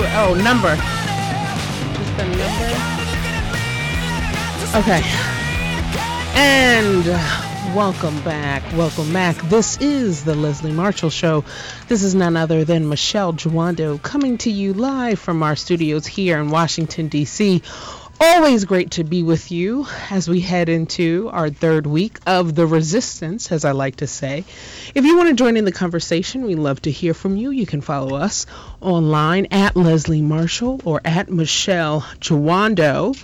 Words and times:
Do. 0.00 0.06
Oh, 0.12 0.32
number. 0.32 0.74
Just 1.94 2.16
the 2.16 2.24
number. 2.24 2.64
Okay. 4.78 5.02
And 6.34 7.04
welcome 7.76 8.18
back. 8.22 8.62
Welcome 8.72 9.12
back. 9.12 9.36
This 9.50 9.76
is 9.78 10.24
the 10.24 10.34
Leslie 10.34 10.72
Marshall 10.72 11.10
Show. 11.10 11.44
This 11.88 12.02
is 12.02 12.14
none 12.14 12.36
other 12.38 12.64
than 12.64 12.88
Michele 12.88 13.34
Jawando 13.34 14.00
coming 14.00 14.38
to 14.38 14.50
you 14.50 14.72
live 14.72 15.18
from 15.18 15.42
our 15.42 15.54
studios 15.54 16.06
here 16.06 16.40
in 16.40 16.48
Washington, 16.48 17.08
D.C. 17.08 17.62
Always 18.22 18.66
great 18.66 18.90
to 18.92 19.04
be 19.04 19.22
with 19.22 19.50
you 19.50 19.86
as 20.10 20.28
we 20.28 20.40
head 20.40 20.68
into 20.68 21.30
our 21.32 21.48
third 21.48 21.86
week 21.86 22.18
of 22.26 22.54
the 22.54 22.66
resistance, 22.66 23.50
as 23.50 23.64
I 23.64 23.72
like 23.72 23.96
to 23.96 24.06
say. 24.06 24.44
If 24.94 25.06
you 25.06 25.16
want 25.16 25.30
to 25.30 25.34
join 25.34 25.56
in 25.56 25.64
the 25.64 25.72
conversation, 25.72 26.42
we 26.42 26.54
love 26.54 26.82
to 26.82 26.90
hear 26.90 27.14
from 27.14 27.38
you. 27.38 27.50
You 27.50 27.64
can 27.64 27.80
follow 27.80 28.16
us 28.16 28.44
online 28.82 29.46
at 29.50 29.74
Leslie 29.74 30.20
Marshall 30.20 30.82
or 30.84 31.00
at 31.02 31.30
Michele 31.30 32.02
Jawando. 32.20 33.16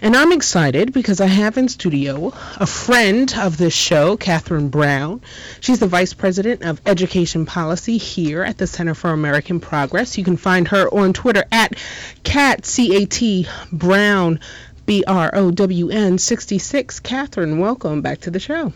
And 0.00 0.16
I'm 0.16 0.32
excited 0.32 0.92
because 0.92 1.20
I 1.20 1.26
have 1.26 1.56
in 1.56 1.68
studio 1.68 2.32
a 2.56 2.66
friend 2.66 3.32
of 3.38 3.56
this 3.56 3.74
show, 3.74 4.16
Catherine 4.16 4.68
Brown. 4.68 5.20
She's 5.60 5.80
the 5.80 5.86
Vice 5.86 6.14
President 6.14 6.62
of 6.62 6.80
Education 6.86 7.46
Policy 7.46 7.96
here 7.98 8.42
at 8.42 8.58
the 8.58 8.66
Center 8.66 8.94
for 8.94 9.10
American 9.10 9.60
Progress. 9.60 10.18
You 10.18 10.24
can 10.24 10.36
find 10.36 10.68
her 10.68 10.88
on 10.88 11.12
Twitter 11.12 11.44
at 11.50 11.74
Cat 12.22 12.66
C-A-T 12.66 13.46
Brown 13.72 14.40
B 14.86 15.04
R 15.06 15.30
O 15.34 15.50
W 15.50 15.88
N 15.90 16.18
66. 16.18 17.00
Catherine, 17.00 17.58
welcome 17.58 18.02
back 18.02 18.20
to 18.22 18.30
the 18.30 18.40
show. 18.40 18.72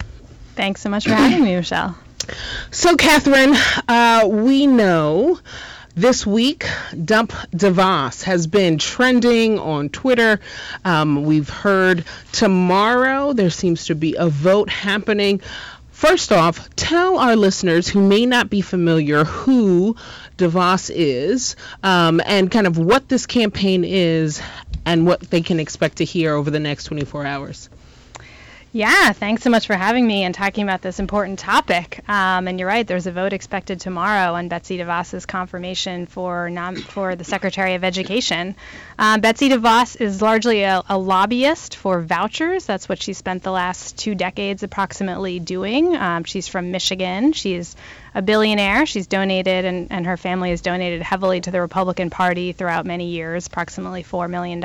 Thanks 0.55 0.81
so 0.81 0.89
much 0.89 1.05
for 1.05 1.15
having 1.15 1.45
me, 1.45 1.55
Michele. 1.55 1.97
So, 2.71 2.97
Catherine, 2.97 3.55
uh, 3.87 4.27
we 4.29 4.67
know 4.67 5.39
this 5.99 6.25
week, 6.25 6.65
Dump 7.05 7.33
DeVos 7.51 8.23
has 8.23 8.47
been 8.47 8.79
trending 8.79 9.59
on 9.59 9.89
Twitter. 9.89 10.39
Um, 10.85 11.25
we've 11.25 11.49
heard 11.49 12.05
tomorrow 12.31 13.33
there 13.33 13.51
seems 13.51 13.87
to 13.87 13.97
be 13.97 14.15
a 14.15 14.29
vote 14.29 14.71
happening. 14.71 15.41
First 15.91 16.31
off, 16.31 16.71
tell 16.77 17.19
our 17.19 17.35
listeners 17.35 17.89
who 17.89 18.01
may 18.07 18.27
not 18.27 18.49
be 18.49 18.61
familiar 18.61 19.25
who 19.25 19.97
DeVos 20.37 20.93
is 20.95 21.57
um, 21.83 22.21
and 22.25 22.49
kind 22.49 22.69
of 22.69 22.79
what 22.79 23.09
this 23.09 23.27
campaign 23.27 23.83
is 23.85 24.41
and 24.87 25.05
what 25.05 25.21
they 25.23 25.41
can 25.41 25.59
expect 25.59 25.97
to 25.99 26.05
hear 26.05 26.33
over 26.33 26.49
the 26.53 26.61
next 26.61 26.85
24 26.85 27.27
hours. 27.27 27.69
Yeah, 28.71 29.13
thanks 29.13 29.43
so 29.43 29.49
much 29.49 29.67
for 29.67 29.75
having 29.75 30.07
me 30.07 30.25
and 30.25 30.35
talking 30.35 30.63
about 30.63 30.83
this 30.83 31.01
important 31.01 31.39
topic. 31.39 32.01
Um, 32.07 32.47
and 32.47 32.59
you're 32.59 32.69
right, 32.69 32.87
there's 32.87 33.07
a 33.07 33.13
vote 33.13 33.33
expected 33.33 33.81
tomorrow 33.81 34.35
on 34.35 34.49
Betsy 34.49 34.77
DeVos's 34.77 35.25
confirmation 35.25 36.05
for 36.05 36.51
nom- 36.51 36.77
for 36.77 37.17
the 37.17 37.25
Secretary 37.25 37.77
of 37.77 37.83
Education. 37.83 38.57
Um, 38.99 39.23
Betsy 39.23 39.49
DeVos 39.49 39.99
is 39.99 40.21
largely 40.21 40.65
a, 40.65 40.83
a, 40.87 40.99
lobbyist 40.99 41.77
for 41.77 42.03
vouchers. 42.03 42.67
That's 42.67 42.91
what 42.91 43.01
she 43.01 43.15
spent 43.15 43.43
the 43.43 43.53
last 43.53 43.97
two 43.97 44.15
decades 44.15 44.63
approximately 44.63 45.41
doing. 45.41 45.97
Um, 45.97 46.25
she's 46.25 46.47
from 46.47 46.71
Michigan. 46.71 47.33
She's 47.33 47.75
a 48.15 48.23
billionaire. 48.23 48.85
She's 48.85 49.07
donated, 49.07 49.65
and, 49.65 49.93
and 49.93 50.07
her 50.07 50.17
family 50.17 50.51
has 50.51 50.61
donated 50.61 51.03
heavily 51.03 51.41
to 51.41 51.51
the 51.51 51.61
Republican 51.61 52.11
Party 52.11 52.53
throughout 52.53 52.85
many 52.85 53.11
years, 53.11 53.47
approximately 53.47 54.03
$4 54.03 54.29
million 54.29 54.63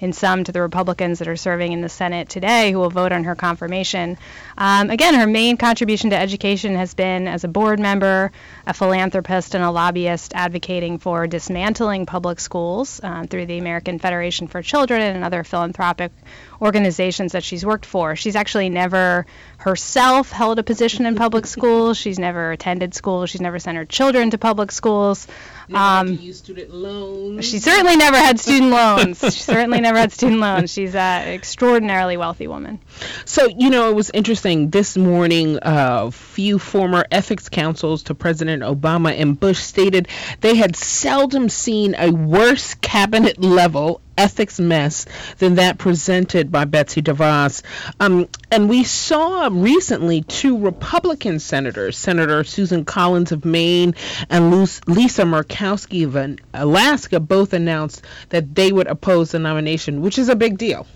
in 0.00 0.12
sum 0.12 0.44
to 0.44 0.52
the 0.52 0.60
Republicans 0.60 1.20
that 1.20 1.28
are 1.28 1.36
serving 1.36 1.72
in 1.72 1.80
the 1.80 1.88
Senate 1.88 2.28
today 2.28 2.72
who 2.72 2.78
will 2.78 2.90
vote 2.90 3.12
her 3.24 3.34
confirmation. 3.34 4.18
Um, 4.58 4.90
again, 4.90 5.14
her 5.14 5.26
main 5.26 5.56
contribution 5.56 6.10
to 6.10 6.16
education 6.16 6.74
has 6.76 6.94
been 6.94 7.28
as 7.28 7.44
a 7.44 7.48
board 7.48 7.78
member, 7.78 8.32
a 8.66 8.74
philanthropist, 8.74 9.54
and 9.54 9.64
a 9.64 9.70
lobbyist 9.70 10.32
advocating 10.34 10.98
for 10.98 11.26
dismantling 11.26 12.06
public 12.06 12.40
schools 12.40 13.00
um, 13.02 13.26
through 13.26 13.46
the 13.46 13.58
American 13.58 13.98
Federation 13.98 14.48
for 14.48 14.62
Children 14.62 15.02
and 15.02 15.24
other 15.24 15.44
philanthropic 15.44 16.12
organizations 16.60 17.32
that 17.32 17.44
she's 17.44 17.64
worked 17.64 17.86
for. 17.86 18.16
She's 18.16 18.36
actually 18.36 18.68
never 18.68 19.26
herself 19.58 20.30
held 20.30 20.58
a 20.58 20.62
position 20.62 21.06
in 21.06 21.14
public 21.14 21.46
schools. 21.56 21.96
She's 21.96 22.18
never 22.18 22.52
attended 22.52 22.94
school. 22.94 23.26
She's 23.26 23.40
never 23.40 23.58
sent 23.58 23.76
her 23.76 23.84
children 23.84 24.30
to 24.30 24.38
public 24.38 24.72
schools. 24.72 25.26
Um, 25.72 26.32
student 26.32 26.72
loans. 26.72 27.44
She 27.44 27.58
certainly 27.58 27.96
never 27.96 28.16
had 28.16 28.38
student 28.38 28.70
loans. 28.70 29.18
she 29.20 29.42
certainly 29.42 29.80
never 29.80 29.98
had 29.98 30.12
student 30.12 30.40
loans. 30.40 30.72
She's 30.72 30.94
an 30.94 31.28
extraordinarily 31.28 32.16
wealthy 32.16 32.46
woman. 32.46 32.80
So, 33.24 33.46
you 33.46 33.70
know, 33.70 33.90
it 33.90 33.94
was 33.94 34.10
interesting. 34.14 34.70
This 34.70 34.96
morning, 34.96 35.56
a 35.56 35.66
uh, 35.66 36.10
few 36.10 36.58
former 36.58 37.04
ethics 37.10 37.48
counsels 37.48 38.04
to 38.04 38.14
President 38.14 38.62
Obama 38.62 39.18
and 39.18 39.38
Bush 39.38 39.58
stated 39.58 40.08
they 40.40 40.54
had 40.54 40.76
seldom 40.76 41.48
seen 41.48 41.94
a 41.98 42.10
worse 42.10 42.74
cabinet 42.74 43.42
level 43.42 44.00
ethics 44.16 44.58
mess 44.58 45.06
than 45.38 45.56
that 45.56 45.78
presented 45.78 46.50
by 46.50 46.64
Betsy 46.64 47.02
DeVos. 47.02 47.62
Um, 48.00 48.28
and 48.50 48.68
we 48.68 48.84
saw 48.84 49.48
recently 49.52 50.22
two 50.22 50.58
Republican 50.58 51.38
senators, 51.38 51.98
Senator 51.98 52.44
Susan 52.44 52.84
Collins 52.84 53.32
of 53.32 53.44
Maine 53.44 53.94
and 54.30 54.50
Lisa 54.50 55.22
Murkowski 55.22 56.04
of 56.04 56.38
Alaska, 56.54 57.20
both 57.20 57.52
announced 57.52 58.02
that 58.30 58.54
they 58.54 58.72
would 58.72 58.86
oppose 58.86 59.32
the 59.32 59.38
nomination, 59.38 60.00
which 60.00 60.18
is 60.18 60.28
a 60.28 60.36
big 60.36 60.58
deal. 60.58 60.86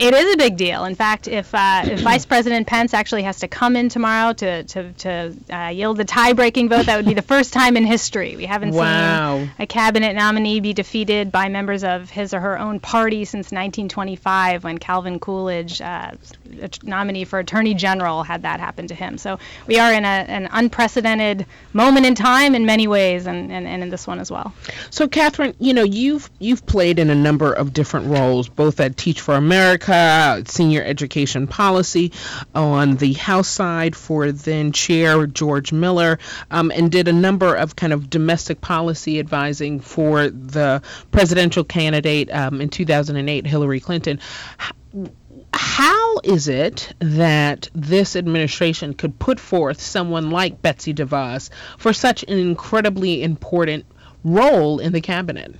It 0.00 0.14
is 0.14 0.32
a 0.32 0.36
big 0.38 0.56
deal. 0.56 0.86
In 0.86 0.94
fact, 0.94 1.28
if, 1.28 1.54
uh, 1.54 1.82
if 1.84 2.00
Vice 2.10 2.24
President 2.24 2.66
Pence 2.66 2.94
actually 2.94 3.24
has 3.24 3.40
to 3.40 3.48
come 3.48 3.76
in 3.76 3.90
tomorrow 3.90 4.32
to, 4.32 4.64
to, 4.64 4.92
to 4.94 5.36
uh, 5.52 5.68
yield 5.68 5.98
the 5.98 6.06
tie 6.06 6.32
breaking 6.32 6.70
vote, 6.70 6.86
that 6.86 6.96
would 6.96 7.04
be 7.04 7.12
the 7.12 7.20
first 7.20 7.52
time 7.52 7.76
in 7.76 7.84
history. 7.84 8.34
We 8.34 8.46
haven't 8.46 8.72
wow. 8.72 9.40
seen 9.40 9.50
a 9.58 9.66
cabinet 9.66 10.16
nominee 10.16 10.60
be 10.60 10.72
defeated 10.72 11.30
by 11.30 11.50
members 11.50 11.84
of 11.84 12.08
his 12.08 12.32
or 12.32 12.40
her 12.40 12.58
own 12.58 12.80
party 12.80 13.26
since 13.26 13.52
1925 13.52 14.64
when 14.64 14.78
Calvin 14.78 15.20
Coolidge, 15.20 15.82
uh, 15.82 16.12
nominee 16.82 17.24
for 17.24 17.38
Attorney 17.38 17.74
General, 17.74 18.22
had 18.22 18.40
that 18.42 18.58
happen 18.58 18.86
to 18.86 18.94
him. 18.94 19.18
So 19.18 19.38
we 19.66 19.78
are 19.78 19.92
in 19.92 20.06
a, 20.06 20.08
an 20.08 20.48
unprecedented 20.50 21.44
moment 21.74 22.06
in 22.06 22.14
time 22.14 22.54
in 22.54 22.64
many 22.64 22.86
ways, 22.86 23.26
and, 23.26 23.52
and, 23.52 23.66
and 23.66 23.82
in 23.82 23.90
this 23.90 24.06
one 24.06 24.18
as 24.18 24.30
well. 24.30 24.54
So, 24.88 25.06
Catherine, 25.08 25.54
you 25.58 25.74
know, 25.74 25.82
you've, 25.82 26.30
you've 26.38 26.64
played 26.64 26.98
in 26.98 27.10
a 27.10 27.14
number 27.14 27.52
of 27.52 27.74
different 27.74 28.06
roles, 28.06 28.48
both 28.48 28.80
at 28.80 28.96
Teach 28.96 29.20
for 29.20 29.34
America 29.34 29.89
senior 30.46 30.82
education 30.82 31.46
policy 31.46 32.12
on 32.54 32.96
the 32.96 33.14
House 33.14 33.48
side 33.48 33.96
for 33.96 34.32
then 34.32 34.72
Chair 34.72 35.26
George 35.26 35.72
Miller, 35.72 36.18
um, 36.50 36.70
and 36.74 36.90
did 36.90 37.08
a 37.08 37.12
number 37.12 37.54
of 37.54 37.76
kind 37.76 37.92
of 37.92 38.10
domestic 38.10 38.60
policy 38.60 39.18
advising 39.18 39.80
for 39.80 40.28
the 40.28 40.82
presidential 41.10 41.64
candidate 41.64 42.30
um, 42.32 42.60
in 42.60 42.68
2008, 42.68 43.46
Hillary 43.46 43.80
Clinton 43.80 44.20
how 45.52 46.18
is 46.24 46.48
it 46.48 46.92
that 47.00 47.68
this 47.74 48.16
administration 48.16 48.94
could 48.94 49.18
put 49.18 49.40
forth 49.40 49.80
someone 49.80 50.30
like 50.30 50.62
Betsy 50.62 50.94
DeVos 50.94 51.50
for 51.78 51.92
such 51.92 52.22
an 52.24 52.38
incredibly 52.38 53.22
important 53.22 53.84
role 54.24 54.78
in 54.78 54.92
the 54.92 55.00
cabinet? 55.00 55.54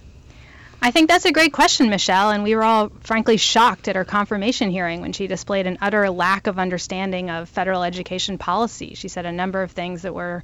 I 0.82 0.90
think 0.92 1.08
that's 1.08 1.26
a 1.26 1.32
great 1.32 1.52
question, 1.52 1.90
Michele. 1.90 2.30
And 2.30 2.42
we 2.42 2.54
were 2.54 2.62
all, 2.62 2.90
frankly, 3.00 3.36
shocked 3.36 3.86
at 3.88 3.96
her 3.96 4.04
confirmation 4.04 4.70
hearing 4.70 5.02
when 5.02 5.12
she 5.12 5.26
displayed 5.26 5.66
an 5.66 5.78
utter 5.82 6.08
lack 6.08 6.46
of 6.46 6.58
understanding 6.58 7.28
of 7.28 7.48
federal 7.50 7.82
education 7.82 8.38
policy. 8.38 8.94
She 8.94 9.08
said 9.08 9.26
a 9.26 9.32
number 9.32 9.62
of 9.62 9.72
things 9.72 10.02
that 10.02 10.14
were 10.14 10.42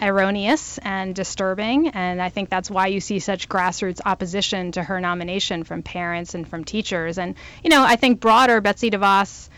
erroneous 0.00 0.78
and 0.78 1.14
disturbing. 1.14 1.88
And 1.88 2.20
I 2.20 2.28
think 2.28 2.50
that's 2.50 2.70
why 2.70 2.88
you 2.88 3.00
see 3.00 3.18
such 3.18 3.48
grassroots 3.48 4.00
opposition 4.04 4.72
to 4.72 4.82
her 4.82 5.00
nomination 5.00 5.64
from 5.64 5.82
parents 5.82 6.34
and 6.34 6.46
from 6.46 6.64
teachers. 6.64 7.18
And, 7.18 7.34
you 7.62 7.70
know, 7.70 7.82
I 7.82 7.96
think 7.96 8.20
broader, 8.20 8.60
Betsy 8.60 8.90
DeVos 8.90 9.48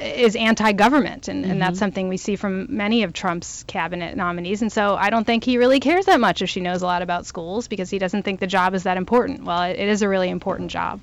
is 0.00 0.36
anti-government, 0.36 1.28
and, 1.28 1.42
mm-hmm. 1.42 1.52
and 1.52 1.62
that's 1.62 1.72
mm-hmm. 1.72 1.78
something 1.78 2.08
we 2.08 2.16
see 2.16 2.36
from 2.36 2.76
many 2.76 3.02
of 3.02 3.12
Trump's 3.12 3.64
cabinet 3.64 4.16
nominees. 4.16 4.62
And 4.62 4.72
so 4.72 4.94
I 4.94 5.10
don't 5.10 5.24
think 5.24 5.44
he 5.44 5.58
really 5.58 5.80
cares 5.80 6.06
that 6.06 6.20
much 6.20 6.42
if 6.42 6.50
she 6.50 6.60
knows 6.60 6.82
a 6.82 6.86
lot 6.86 7.02
about 7.02 7.26
schools 7.26 7.68
because 7.68 7.90
he 7.90 7.98
doesn't 7.98 8.22
think 8.22 8.40
the 8.40 8.46
job 8.46 8.74
is 8.74 8.84
that 8.84 8.96
important. 8.96 9.44
Well, 9.44 9.62
it, 9.62 9.78
it 9.78 9.88
is 9.88 10.02
a 10.02 10.08
really 10.08 10.28
important 10.28 10.70
job. 10.70 11.02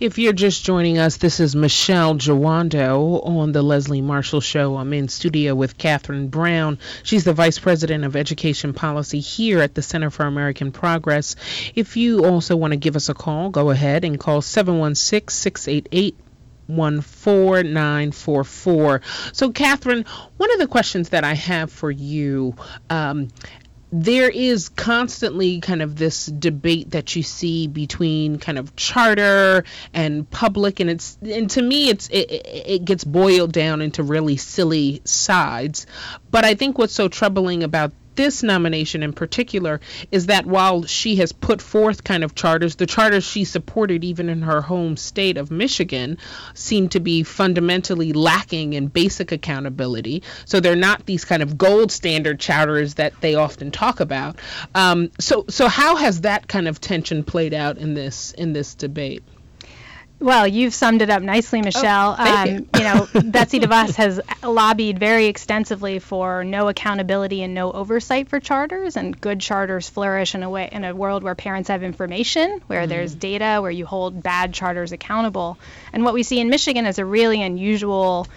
If 0.00 0.18
you're 0.18 0.32
just 0.32 0.64
joining 0.64 0.98
us, 0.98 1.18
this 1.18 1.38
is 1.38 1.54
Michele 1.54 2.14
Jawando 2.16 3.24
on 3.24 3.52
the 3.52 3.62
Leslie 3.62 4.00
Marshall 4.00 4.40
Show. 4.40 4.76
I'm 4.76 4.92
in 4.92 5.08
studio 5.08 5.54
with 5.54 5.78
Catherine 5.78 6.28
Brown. 6.28 6.78
She's 7.04 7.22
the 7.24 7.32
Vice 7.32 7.60
President 7.60 8.04
of 8.04 8.16
Education 8.16 8.72
Policy 8.72 9.20
here 9.20 9.60
at 9.60 9.74
the 9.74 9.82
Center 9.82 10.10
for 10.10 10.26
American 10.26 10.72
Progress. 10.72 11.36
If 11.76 11.96
you 11.96 12.24
also 12.24 12.56
want 12.56 12.72
to 12.72 12.76
give 12.76 12.96
us 12.96 13.08
a 13.08 13.14
call, 13.14 13.50
go 13.50 13.70
ahead 13.70 14.04
and 14.04 14.18
call 14.18 14.42
716 14.42 15.32
688 15.32 16.16
14944. 16.68 19.00
So, 19.32 19.50
Catherine, 19.50 20.04
one 20.36 20.52
of 20.52 20.58
the 20.58 20.66
questions 20.66 21.10
that 21.10 21.24
I 21.24 21.34
have 21.34 21.70
for 21.70 21.90
you 21.90 22.56
um, 22.90 23.28
there 23.92 24.30
is 24.30 24.70
constantly 24.70 25.60
kind 25.60 25.82
of 25.82 25.96
this 25.96 26.24
debate 26.24 26.92
that 26.92 27.14
you 27.14 27.22
see 27.22 27.66
between 27.66 28.38
kind 28.38 28.58
of 28.58 28.74
charter 28.74 29.64
and 29.92 30.28
public 30.30 30.80
and 30.80 30.88
it's 30.88 31.18
and 31.20 31.50
to 31.50 31.60
me 31.60 31.90
it's 31.90 32.08
it, 32.08 32.30
it 32.30 32.84
gets 32.86 33.04
boiled 33.04 33.52
down 33.52 33.82
into 33.82 34.02
really 34.02 34.38
silly 34.38 35.02
sides 35.04 35.86
but 36.30 36.42
i 36.42 36.54
think 36.54 36.78
what's 36.78 36.94
so 36.94 37.06
troubling 37.06 37.62
about 37.62 37.92
this 38.16 38.42
nomination 38.42 39.02
in 39.02 39.12
particular 39.12 39.80
is 40.10 40.26
that 40.26 40.46
while 40.46 40.84
she 40.84 41.16
has 41.16 41.32
put 41.32 41.62
forth 41.62 42.04
kind 42.04 42.24
of 42.24 42.34
charters, 42.34 42.76
the 42.76 42.86
charters 42.86 43.24
she 43.24 43.44
supported 43.44 44.04
even 44.04 44.28
in 44.28 44.42
her 44.42 44.60
home 44.60 44.96
state 44.96 45.36
of 45.36 45.50
Michigan 45.50 46.18
seem 46.54 46.88
to 46.88 47.00
be 47.00 47.22
fundamentally 47.22 48.12
lacking 48.12 48.72
in 48.72 48.88
basic 48.88 49.32
accountability. 49.32 50.22
So 50.44 50.60
they're 50.60 50.76
not 50.76 51.06
these 51.06 51.24
kind 51.24 51.42
of 51.42 51.56
gold 51.58 51.92
standard 51.92 52.40
charters 52.40 52.94
that 52.94 53.20
they 53.20 53.34
often 53.34 53.70
talk 53.70 54.00
about. 54.00 54.36
Um, 54.74 55.10
so 55.18 55.44
so 55.48 55.68
how 55.68 55.96
has 55.96 56.22
that 56.22 56.48
kind 56.48 56.68
of 56.68 56.80
tension 56.80 57.24
played 57.24 57.54
out 57.54 57.78
in 57.78 57.94
this 57.94 58.32
in 58.32 58.52
this 58.52 58.74
debate? 58.74 59.22
Well, 60.22 60.46
you've 60.46 60.72
summed 60.72 61.02
it 61.02 61.10
up 61.10 61.20
nicely, 61.20 61.58
oh, 61.58 61.64
Michele. 61.64 62.16
Oh, 62.16 62.24
um, 62.24 62.48
you. 62.48 62.68
you. 62.76 62.84
know, 62.84 63.08
Betsy 63.24 63.58
DeVos 63.58 63.96
has 63.96 64.20
lobbied 64.44 65.00
very 65.00 65.26
extensively 65.26 65.98
for 65.98 66.44
no 66.44 66.68
accountability 66.68 67.42
and 67.42 67.54
no 67.54 67.72
oversight 67.72 68.28
for 68.28 68.38
charters, 68.38 68.96
and 68.96 69.20
good 69.20 69.40
charters 69.40 69.88
flourish 69.88 70.36
in 70.36 70.44
a 70.44 70.48
way 70.48 70.68
in 70.70 70.84
a 70.84 70.94
world 70.94 71.24
where 71.24 71.34
parents 71.34 71.70
have 71.70 71.82
information, 71.82 72.62
where 72.68 72.86
mm. 72.86 72.88
there's 72.88 73.12
data, 73.12 73.58
where 73.60 73.70
you 73.72 73.84
hold 73.84 74.22
bad 74.22 74.54
charters 74.54 74.92
accountable. 74.92 75.58
And 75.92 76.04
what 76.04 76.14
we 76.14 76.22
see 76.22 76.38
in 76.38 76.50
Michigan 76.50 76.86
is 76.86 77.00
a 77.00 77.04
really 77.04 77.42
unusual 77.42 78.28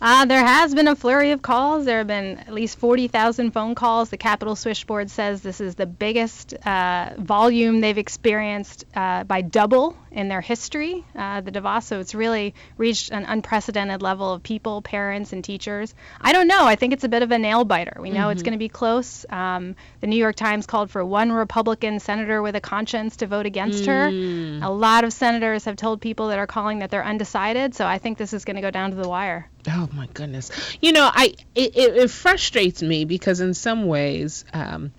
Uh, 0.00 0.26
there 0.26 0.44
has 0.44 0.74
been 0.74 0.88
a 0.88 0.96
flurry 0.96 1.30
of 1.30 1.40
calls. 1.40 1.86
There 1.86 1.98
have 1.98 2.06
been 2.06 2.38
at 2.38 2.52
least 2.52 2.78
40,000 2.78 3.50
phone 3.52 3.74
calls. 3.74 4.10
The 4.10 4.18
Capitol 4.18 4.54
Switchboard 4.54 5.10
says 5.10 5.40
this 5.40 5.60
is 5.60 5.74
the 5.74 5.86
biggest 5.86 6.52
uh, 6.66 7.10
volume 7.16 7.80
they've 7.80 7.96
experienced 7.96 8.84
uh, 8.94 9.24
by 9.24 9.40
double 9.40 9.96
in 10.10 10.28
their 10.28 10.40
history, 10.40 11.04
uh, 11.14 11.40
the 11.40 11.50
DeVos. 11.50 11.84
So 11.84 12.00
it's 12.00 12.14
really 12.14 12.54
reached 12.76 13.10
an 13.10 13.24
unprecedented 13.24 14.02
level 14.02 14.32
of 14.32 14.42
people, 14.42 14.82
parents, 14.82 15.32
and 15.32 15.42
teachers. 15.42 15.94
I 16.20 16.32
don't 16.32 16.48
know. 16.48 16.66
I 16.66 16.76
think 16.76 16.92
it's 16.92 17.04
a 17.04 17.08
bit 17.08 17.22
of 17.22 17.30
a 17.30 17.38
nail 17.38 17.64
biter. 17.64 17.96
We 18.00 18.10
know 18.10 18.22
mm-hmm. 18.22 18.30
it's 18.32 18.42
going 18.42 18.52
to 18.52 18.58
be 18.58 18.68
close. 18.68 19.24
Um, 19.30 19.76
the 20.00 20.06
New 20.06 20.16
York 20.16 20.36
Times 20.36 20.66
called 20.66 20.90
for 20.90 21.04
one 21.04 21.32
Republican 21.32 22.00
senator 22.00 22.42
with 22.42 22.56
a 22.56 22.60
conscience 22.60 23.16
to 23.16 23.26
vote 23.26 23.46
against 23.46 23.84
mm. 23.84 24.60
her. 24.60 24.66
A 24.66 24.70
lot 24.70 25.04
of 25.04 25.12
senators 25.12 25.64
have 25.64 25.76
told 25.76 26.00
people 26.00 26.28
that 26.28 26.38
are 26.38 26.46
calling 26.46 26.80
that 26.80 26.90
they're 26.90 27.04
undecided. 27.04 27.74
So 27.74 27.86
I 27.86 27.98
think 27.98 28.18
this 28.18 28.32
is 28.32 28.44
going 28.44 28.56
to 28.56 28.62
go 28.62 28.70
down 28.70 28.90
to 28.90 28.96
the 28.96 29.08
wire. 29.08 29.48
Oh 29.68 29.88
my 29.92 30.08
goodness. 30.14 30.50
You 30.80 30.92
know, 30.92 31.10
I 31.12 31.34
it, 31.54 31.76
it, 31.76 31.96
it 31.96 32.10
frustrates 32.10 32.82
me 32.82 33.04
because 33.04 33.40
in 33.40 33.54
some 33.54 33.86
ways, 33.86 34.44
um, 34.52 34.92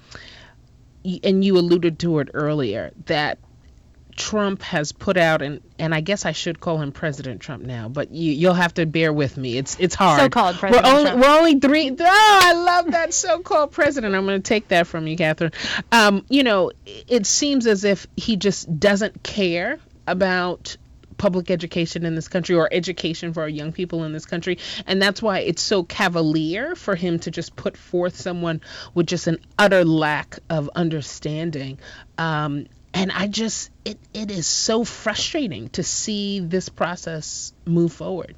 and 1.24 1.44
you 1.44 1.58
alluded 1.58 2.00
to 2.00 2.20
it 2.20 2.30
earlier, 2.34 2.92
that 3.06 3.40
Trump 4.16 4.64
has 4.64 4.92
put 4.92 5.16
out, 5.16 5.42
and 5.42 5.62
and 5.78 5.94
I 5.94 6.02
guess 6.02 6.26
I 6.26 6.32
should 6.32 6.60
call 6.60 6.82
him 6.82 6.92
President 6.92 7.40
Trump 7.40 7.64
now, 7.64 7.88
but 7.88 8.12
you 8.12 8.34
you'll 8.34 8.56
have 8.56 8.74
to 8.74 8.86
bear 8.86 9.14
with 9.14 9.38
me. 9.38 9.58
It's 9.58 9.78
it's 9.80 9.96
hard. 9.96 10.20
So-called 10.20 10.56
President 10.58 10.86
we're 10.86 10.92
only, 10.92 11.10
Trump. 11.12 11.24
We're 11.24 11.38
only 11.38 11.60
three. 11.60 11.92
Oh, 11.92 12.40
I 12.44 12.54
love 12.54 12.92
that 12.92 13.14
so-called 13.14 13.72
president. 13.72 14.16
I'm 14.16 14.26
going 14.26 14.42
to 14.42 14.48
take 14.48 14.70
that 14.70 14.88
from 14.88 15.08
you, 15.08 15.16
Catherine. 15.16 15.52
Um, 15.92 16.26
you 16.30 16.44
know, 16.44 16.72
it 16.86 17.26
seems 17.28 17.68
as 17.68 17.84
if 17.84 18.08
he 18.18 18.38
just 18.38 18.80
doesn't 18.80 19.22
care 19.24 19.78
about 20.08 20.78
public 21.18 21.52
education 21.52 22.06
in 22.06 22.16
this 22.16 22.28
country 22.28 22.56
or 22.56 22.70
education 22.72 23.34
for 23.34 23.42
our 23.42 23.50
young 23.50 23.72
people 23.72 24.04
in 24.04 24.14
this 24.14 24.26
country. 24.26 24.58
And 24.86 25.02
that's 25.02 25.22
why 25.22 25.40
it's 25.40 25.62
so 25.62 25.84
cavalier 25.84 26.76
for 26.76 26.96
him 26.96 27.20
to 27.20 27.32
just 27.32 27.56
put 27.56 27.78
forth 27.78 28.16
someone 28.16 28.62
with 28.94 29.08
just 29.08 29.28
an 29.28 29.40
utter 29.58 29.84
lack 29.84 30.40
of 30.50 30.70
understanding. 30.76 31.80
Um, 32.18 32.68
and 32.94 33.12
I 33.12 33.28
just, 33.28 33.70
it, 33.86 34.00
it 34.14 34.32
is 34.32 34.48
so 34.48 34.84
frustrating 34.84 35.70
to 35.70 35.84
see 35.84 36.40
this 36.40 36.70
process 36.70 37.54
move 37.66 37.94
forward. 37.94 38.36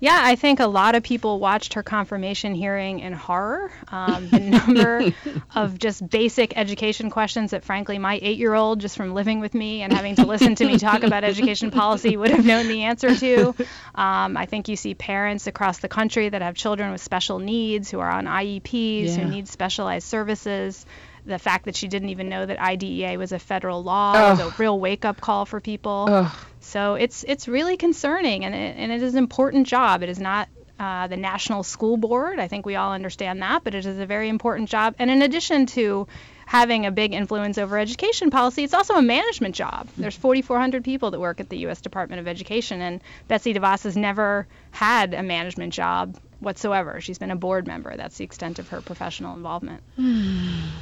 Yeah, 0.00 0.18
I 0.22 0.36
think 0.36 0.60
a 0.60 0.66
lot 0.66 0.94
of 0.94 1.02
people 1.02 1.40
watched 1.40 1.74
her 1.74 1.82
confirmation 1.82 2.54
hearing 2.54 3.00
in 3.00 3.12
horror. 3.12 3.72
Um, 3.88 4.28
the 4.28 4.38
number 4.38 5.12
of 5.56 5.78
just 5.78 6.08
basic 6.08 6.56
education 6.56 7.10
questions 7.10 7.50
that, 7.50 7.64
frankly, 7.64 7.98
my 7.98 8.18
eight 8.22 8.38
year 8.38 8.54
old, 8.54 8.80
just 8.80 8.96
from 8.96 9.12
living 9.12 9.40
with 9.40 9.54
me 9.54 9.82
and 9.82 9.92
having 9.92 10.14
to 10.16 10.26
listen 10.26 10.54
to 10.54 10.64
me 10.64 10.78
talk 10.78 11.02
about 11.02 11.24
education 11.24 11.70
policy, 11.72 12.16
would 12.16 12.30
have 12.30 12.46
known 12.46 12.68
the 12.68 12.84
answer 12.84 13.14
to. 13.16 13.54
Um, 13.94 14.36
I 14.36 14.46
think 14.46 14.68
you 14.68 14.76
see 14.76 14.94
parents 14.94 15.48
across 15.48 15.78
the 15.78 15.88
country 15.88 16.28
that 16.28 16.42
have 16.42 16.54
children 16.54 16.92
with 16.92 17.00
special 17.00 17.40
needs 17.40 17.90
who 17.90 17.98
are 17.98 18.10
on 18.10 18.26
IEPs, 18.26 19.06
yeah. 19.06 19.16
who 19.16 19.28
need 19.28 19.48
specialized 19.48 20.06
services 20.06 20.86
the 21.26 21.38
fact 21.38 21.66
that 21.66 21.76
she 21.76 21.88
didn't 21.88 22.08
even 22.08 22.28
know 22.28 22.46
that 22.46 22.58
IDEA 22.58 23.18
was 23.18 23.32
a 23.32 23.38
federal 23.38 23.82
law 23.82 24.14
Ugh. 24.14 24.38
was 24.38 24.46
a 24.46 24.56
real 24.58 24.80
wake 24.80 25.04
up 25.04 25.20
call 25.20 25.44
for 25.44 25.60
people. 25.60 26.06
Ugh. 26.08 26.32
So 26.68 26.94
it's 26.96 27.24
it's 27.26 27.48
really 27.48 27.78
concerning, 27.78 28.44
and 28.44 28.54
it, 28.54 28.76
and 28.76 28.92
it 28.92 29.02
is 29.02 29.14
an 29.14 29.18
important 29.18 29.66
job. 29.66 30.02
It 30.02 30.10
is 30.10 30.20
not 30.20 30.48
uh, 30.78 31.06
the 31.06 31.16
National 31.16 31.62
School 31.62 31.96
Board. 31.96 32.38
I 32.38 32.46
think 32.46 32.66
we 32.66 32.76
all 32.76 32.92
understand 32.92 33.40
that, 33.40 33.64
but 33.64 33.74
it 33.74 33.86
is 33.86 33.98
a 33.98 34.04
very 34.04 34.28
important 34.28 34.68
job. 34.68 34.94
And 34.98 35.10
in 35.10 35.22
addition 35.22 35.64
to 35.66 36.06
having 36.44 36.84
a 36.84 36.90
big 36.90 37.14
influence 37.14 37.56
over 37.56 37.78
education 37.78 38.30
policy, 38.30 38.64
it's 38.64 38.74
also 38.74 38.94
a 38.96 39.02
management 39.02 39.54
job. 39.54 39.88
There's 39.96 40.14
4,400 40.14 40.84
people 40.84 41.10
that 41.10 41.20
work 41.20 41.40
at 41.40 41.48
the 41.48 41.56
U.S. 41.60 41.80
Department 41.80 42.20
of 42.20 42.28
Education, 42.28 42.82
and 42.82 43.00
Betsy 43.28 43.54
DeVos 43.54 43.84
has 43.84 43.96
never 43.96 44.46
had 44.70 45.14
a 45.14 45.22
management 45.22 45.72
job 45.72 46.18
whatsoever. 46.40 47.00
She's 47.00 47.18
been 47.18 47.30
a 47.30 47.36
board 47.36 47.66
member. 47.66 47.96
That's 47.96 48.16
the 48.18 48.24
extent 48.24 48.58
of 48.58 48.68
her 48.68 48.80
professional 48.80 49.36
involvement. 49.36 49.82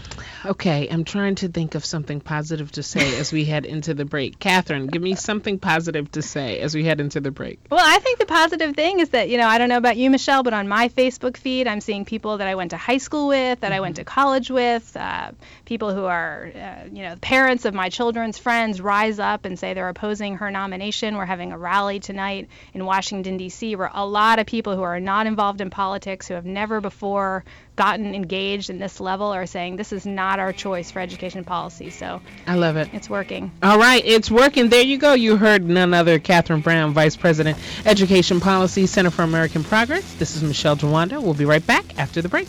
Okay, 0.44 0.86
I'm 0.88 1.02
trying 1.02 1.34
to 1.36 1.48
think 1.48 1.74
of 1.74 1.84
something 1.84 2.20
positive 2.20 2.70
to 2.72 2.82
say 2.82 3.18
as 3.18 3.32
we 3.32 3.44
head 3.44 3.66
into 3.66 3.94
the 3.94 4.04
break. 4.04 4.38
Catherine, 4.38 4.86
give 4.86 5.02
me 5.02 5.16
something 5.16 5.58
positive 5.58 6.12
to 6.12 6.22
say 6.22 6.60
as 6.60 6.72
we 6.72 6.84
head 6.84 7.00
into 7.00 7.20
the 7.20 7.32
break. 7.32 7.58
Well, 7.68 7.84
I 7.84 7.98
think 7.98 8.20
the 8.20 8.26
positive 8.26 8.76
thing 8.76 9.00
is 9.00 9.08
that, 9.08 9.28
you 9.28 9.38
know, 9.38 9.48
I 9.48 9.58
don't 9.58 9.68
know 9.68 9.76
about 9.76 9.96
you, 9.96 10.08
Michele, 10.08 10.44
but 10.44 10.54
on 10.54 10.68
my 10.68 10.88
Facebook 10.90 11.36
feed, 11.36 11.66
I'm 11.66 11.80
seeing 11.80 12.04
people 12.04 12.38
that 12.38 12.46
I 12.46 12.54
went 12.54 12.70
to 12.70 12.76
high 12.76 12.98
school 12.98 13.26
with, 13.26 13.60
that 13.60 13.72
I 13.72 13.80
went 13.80 13.96
to 13.96 14.04
college 14.04 14.48
with, 14.48 14.96
uh, 14.96 15.32
people 15.64 15.92
who 15.92 16.04
are, 16.04 16.50
uh, 16.54 16.88
you 16.92 17.02
know, 17.02 17.16
parents 17.20 17.64
of 17.64 17.74
my 17.74 17.88
children's 17.88 18.38
friends 18.38 18.80
rise 18.80 19.18
up 19.18 19.46
and 19.46 19.58
say 19.58 19.74
they're 19.74 19.88
opposing 19.88 20.36
her 20.36 20.50
nomination. 20.50 21.16
We're 21.16 21.24
having 21.24 21.50
a 21.50 21.58
rally 21.58 21.98
tonight 21.98 22.48
in 22.72 22.84
Washington, 22.84 23.36
D.C., 23.36 23.74
where 23.74 23.90
a 23.92 24.06
lot 24.06 24.38
of 24.38 24.46
people 24.46 24.76
who 24.76 24.82
are 24.82 25.00
not 25.00 25.26
involved 25.26 25.45
in 25.60 25.70
politics, 25.70 26.28
who 26.28 26.34
have 26.34 26.44
never 26.44 26.80
before 26.80 27.44
gotten 27.76 28.14
engaged 28.14 28.70
in 28.70 28.78
this 28.78 29.00
level, 29.00 29.28
are 29.28 29.46
saying 29.46 29.76
this 29.76 29.92
is 29.92 30.06
not 30.06 30.38
our 30.38 30.52
choice 30.52 30.90
for 30.90 31.00
education 31.00 31.44
policy. 31.44 31.90
So 31.90 32.20
I 32.46 32.56
love 32.56 32.76
it. 32.76 32.88
it's 32.92 33.08
working. 33.08 33.52
All 33.62 33.78
right, 33.78 34.02
it's 34.04 34.30
working. 34.30 34.68
There 34.68 34.82
you 34.82 34.98
go. 34.98 35.14
You 35.14 35.36
heard 35.36 35.64
none 35.64 35.94
other 35.94 36.18
Catherine 36.18 36.60
Brown, 36.60 36.92
Vice 36.92 37.16
President, 37.16 37.58
Education 37.84 38.40
Policy, 38.40 38.86
Center 38.86 39.10
for 39.10 39.22
American 39.22 39.64
Progress. 39.64 40.14
This 40.14 40.36
is 40.36 40.42
Michele 40.42 40.76
Jawando. 40.76 41.22
We'll 41.22 41.34
be 41.34 41.44
right 41.44 41.66
back 41.66 41.98
after 41.98 42.20
the 42.20 42.28
break. 42.28 42.48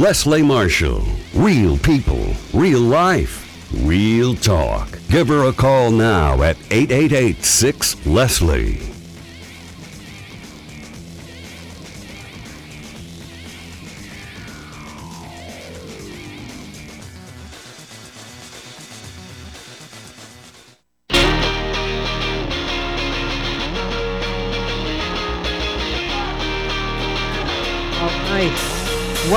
Leslie 0.00 0.42
Marshall. 0.42 1.02
Real 1.34 1.76
people, 1.76 2.32
real 2.54 2.80
life, 2.80 3.70
real 3.84 4.34
talk. 4.34 4.98
Give 5.10 5.28
her 5.28 5.46
a 5.46 5.52
call 5.52 5.90
now 5.90 6.42
at 6.42 6.56
888 6.70 7.44
6 7.44 8.06
Leslie. 8.06 8.99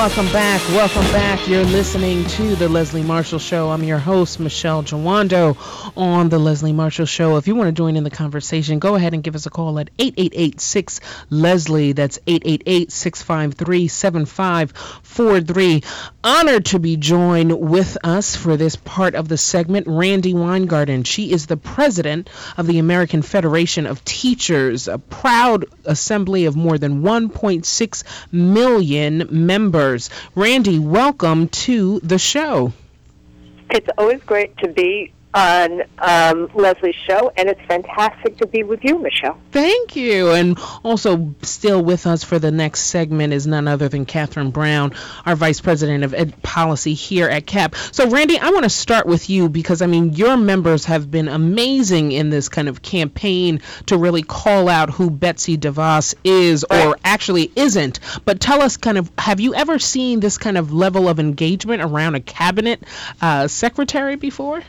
Welcome 0.04 0.30
back. 0.32 0.60
Welcome 0.68 1.10
back. 1.12 1.48
You're 1.48 1.64
listening 1.64 2.26
to 2.26 2.56
The 2.56 2.68
Leslie 2.68 3.02
Marshall 3.02 3.38
Show. 3.38 3.70
I'm 3.70 3.82
your 3.82 3.96
host, 3.96 4.38
Michele 4.38 4.82
Jawando, 4.82 5.56
on 5.96 6.28
The 6.28 6.38
Leslie 6.38 6.74
Marshall 6.74 7.06
Show. 7.06 7.38
If 7.38 7.48
you 7.48 7.54
want 7.54 7.68
to 7.68 7.72
join 7.72 7.96
in 7.96 8.04
the 8.04 8.10
conversation, 8.10 8.80
go 8.80 8.96
ahead 8.96 9.14
and 9.14 9.24
give 9.24 9.34
us 9.34 9.46
a 9.46 9.50
call 9.50 9.78
at 9.78 9.88
888 9.98 10.60
6 10.60 11.00
Leslie. 11.30 11.92
That's 11.92 12.18
888 12.26 12.92
653 12.92 13.88
7543. 13.88 15.82
Honored 16.22 16.66
to 16.66 16.78
be 16.78 16.98
joined 16.98 17.58
with 17.58 17.96
us 18.04 18.36
for 18.36 18.58
this 18.58 18.76
part 18.76 19.14
of 19.14 19.28
the 19.28 19.38
segment, 19.38 19.86
Randi 19.86 20.34
Weingarten. 20.34 21.04
She 21.04 21.32
is 21.32 21.46
the 21.46 21.56
president 21.56 22.28
of 22.58 22.66
the 22.66 22.78
American 22.78 23.22
Federation 23.22 23.86
of 23.86 24.04
Teachers, 24.04 24.86
a 24.86 24.98
proud 24.98 25.64
assembly 25.86 26.44
of 26.44 26.56
more 26.56 26.76
than 26.76 27.00
1.6 27.00 28.04
million 28.32 29.28
members. 29.30 29.93
Randi, 30.34 30.78
welcome 30.78 31.48
to 31.48 32.00
the 32.00 32.18
show. 32.18 32.72
It's 33.70 33.88
always 33.96 34.20
great 34.22 34.56
to 34.58 34.68
be 34.68 35.13
on 35.34 35.82
um, 35.98 36.48
Leslie's 36.54 36.94
show, 36.94 37.32
and 37.36 37.48
it's 37.48 37.60
fantastic 37.62 38.38
to 38.38 38.46
be 38.46 38.62
with 38.62 38.84
you, 38.84 38.98
Michele. 38.98 39.38
Thank 39.50 39.96
you. 39.96 40.30
And 40.30 40.58
also, 40.84 41.34
still 41.42 41.82
with 41.82 42.06
us 42.06 42.22
for 42.22 42.38
the 42.38 42.52
next 42.52 42.82
segment 42.82 43.32
is 43.32 43.46
none 43.46 43.66
other 43.66 43.88
than 43.88 44.06
Catherine 44.06 44.50
Brown, 44.50 44.94
our 45.26 45.34
Vice 45.34 45.60
President 45.60 46.04
of 46.04 46.14
Ed 46.14 46.40
Policy 46.42 46.94
here 46.94 47.28
at 47.28 47.46
CAP. 47.46 47.74
So, 47.74 48.08
Randi, 48.08 48.38
I 48.38 48.50
want 48.50 48.64
to 48.64 48.70
start 48.70 49.06
with 49.06 49.28
you 49.28 49.48
because, 49.48 49.82
I 49.82 49.86
mean, 49.86 50.12
your 50.12 50.36
members 50.36 50.84
have 50.84 51.10
been 51.10 51.28
amazing 51.28 52.12
in 52.12 52.30
this 52.30 52.48
kind 52.48 52.68
of 52.68 52.80
campaign 52.82 53.60
to 53.86 53.96
really 53.96 54.22
call 54.22 54.68
out 54.68 54.90
who 54.90 55.10
Betsy 55.10 55.58
DeVos 55.58 56.14
is 56.22 56.64
or 56.64 56.96
actually 57.04 57.50
isn't. 57.56 57.98
But 58.24 58.40
tell 58.40 58.62
us, 58.62 58.76
kind 58.76 58.98
of, 58.98 59.10
have 59.18 59.40
you 59.40 59.54
ever 59.54 59.78
seen 59.78 60.20
this 60.20 60.38
kind 60.38 60.56
of 60.56 60.72
level 60.72 61.08
of 61.08 61.18
engagement 61.18 61.82
around 61.82 62.14
a 62.14 62.20
cabinet 62.20 62.82
uh, 63.20 63.48
secretary 63.48 64.16
before? 64.16 64.62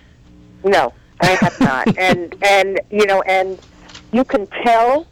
No, 0.65 0.91
I 1.21 1.37
have 1.39 1.59
not, 1.61 1.97
and 1.97 2.35
and 2.43 2.81
you 2.89 3.05
know, 3.05 3.21
and 3.21 3.59
you 4.11 4.25
can 4.25 4.47
tell 4.47 5.07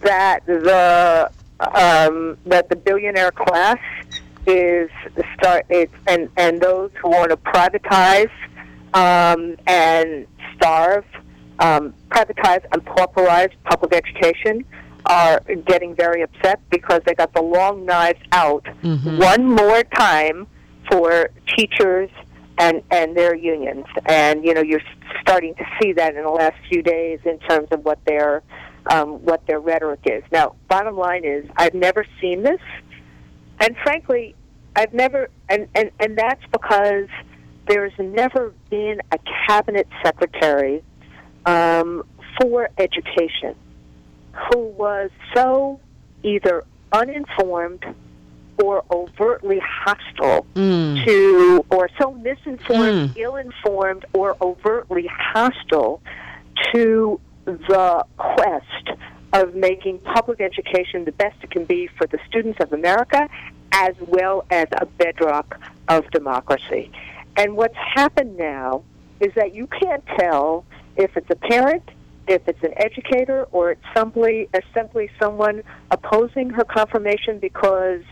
that 0.00 0.44
the 0.46 1.30
um, 1.60 2.36
that 2.46 2.68
the 2.68 2.76
billionaire 2.76 3.30
class 3.30 3.78
is 4.46 4.90
the 5.14 5.24
start. 5.36 5.66
It's 5.68 5.94
and 6.08 6.28
and 6.36 6.60
those 6.60 6.90
who 7.00 7.10
want 7.10 7.30
to 7.30 7.36
privatize 7.36 8.30
um, 8.94 9.56
and 9.66 10.26
starve, 10.56 11.04
um, 11.58 11.94
privatize 12.08 12.64
and 12.72 12.84
pauperize 12.84 13.52
public 13.64 13.94
education 13.94 14.64
are 15.06 15.40
getting 15.66 15.94
very 15.94 16.22
upset 16.22 16.60
because 16.70 17.02
they 17.04 17.12
got 17.14 17.32
the 17.34 17.42
long 17.42 17.84
knives 17.84 18.20
out 18.32 18.66
one 19.18 19.44
more 19.44 19.82
time 19.82 20.46
for 20.90 21.28
teachers 21.56 22.08
and 22.58 22.82
and 22.90 23.16
their 23.16 23.34
unions. 23.34 23.86
And 24.06 24.44
you 24.44 24.54
know, 24.54 24.62
you're 24.62 24.82
starting 25.20 25.54
to 25.56 25.64
see 25.80 25.92
that 25.92 26.14
in 26.14 26.22
the 26.22 26.30
last 26.30 26.56
few 26.68 26.82
days 26.82 27.20
in 27.24 27.38
terms 27.40 27.68
of 27.70 27.84
what 27.84 27.98
their 28.04 28.42
um, 28.86 29.24
what 29.24 29.46
their 29.46 29.60
rhetoric 29.60 30.00
is. 30.04 30.22
Now, 30.30 30.56
bottom 30.68 30.96
line 30.96 31.24
is, 31.24 31.46
I've 31.56 31.74
never 31.74 32.04
seen 32.20 32.42
this, 32.42 32.60
and 33.60 33.76
frankly, 33.82 34.34
I've 34.76 34.92
never, 34.92 35.30
and 35.48 35.68
and 35.74 35.90
and 36.00 36.16
that's 36.18 36.44
because 36.52 37.08
there's 37.68 37.92
never 37.98 38.52
been 38.70 39.00
a 39.12 39.18
cabinet 39.46 39.88
secretary 40.02 40.82
um, 41.46 42.04
for 42.40 42.68
education 42.78 43.54
who 44.32 44.58
was 44.58 45.10
so 45.34 45.80
either 46.22 46.64
uninformed 46.92 47.84
or 48.62 48.84
overtly 48.90 49.60
hostile 49.60 50.46
Mm. 50.54 51.04
to, 51.04 51.64
or 51.70 51.88
so 52.00 52.12
misinformed, 52.12 53.12
ill-informed, 53.16 54.04
or 54.12 54.36
overtly 54.40 55.06
hostile 55.08 56.00
to 56.72 57.20
the 57.44 58.04
quest 58.16 58.90
of 59.32 59.54
making 59.54 59.98
public 59.98 60.40
education 60.40 61.04
the 61.04 61.12
best 61.12 61.36
it 61.42 61.50
can 61.50 61.64
be 61.64 61.88
for 61.98 62.06
the 62.06 62.18
students 62.28 62.58
of 62.60 62.72
America, 62.72 63.28
as 63.72 63.94
well 64.06 64.44
as 64.50 64.66
a 64.80 64.86
bedrock 64.86 65.58
of 65.88 66.08
democracy. 66.10 66.90
And 67.36 67.56
what's 67.56 67.76
happened 67.76 68.36
now 68.36 68.84
is 69.20 69.32
that 69.34 69.54
you 69.54 69.66
can't 69.66 70.04
tell 70.18 70.64
if 70.96 71.16
it's 71.16 71.28
a 71.30 71.34
parent, 71.34 71.82
if 72.28 72.46
it's 72.48 72.62
an 72.62 72.72
educator, 72.76 73.46
or 73.50 73.72
it's 73.72 73.84
simply, 73.94 74.48
simply 74.72 75.10
someone 75.18 75.62
opposing 75.90 76.50
her 76.50 76.64
confirmation 76.64 77.38
because 77.40 78.02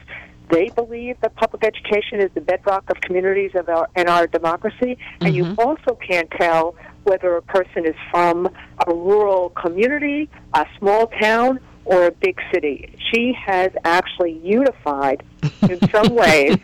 they 0.52 0.68
believe 0.68 1.18
that 1.22 1.34
public 1.34 1.64
education 1.64 2.20
is 2.20 2.30
the 2.34 2.40
bedrock 2.40 2.88
of 2.90 3.00
communities 3.00 3.52
of 3.54 3.68
our, 3.70 3.88
and 3.96 4.08
our 4.08 4.26
democracy. 4.26 4.98
And 5.22 5.34
you 5.34 5.44
mm-hmm. 5.44 5.60
also 5.60 5.94
can't 5.94 6.30
tell 6.32 6.76
whether 7.04 7.36
a 7.36 7.42
person 7.42 7.86
is 7.86 7.96
from 8.10 8.46
a 8.86 8.94
rural 8.94 9.48
community, 9.50 10.28
a 10.52 10.66
small 10.78 11.06
town, 11.06 11.58
or 11.86 12.06
a 12.06 12.12
big 12.12 12.38
city. 12.52 12.94
She 13.10 13.32
has 13.32 13.72
actually 13.84 14.38
unified, 14.44 15.24
in 15.62 15.80
some 15.88 16.08
ways, 16.14 16.58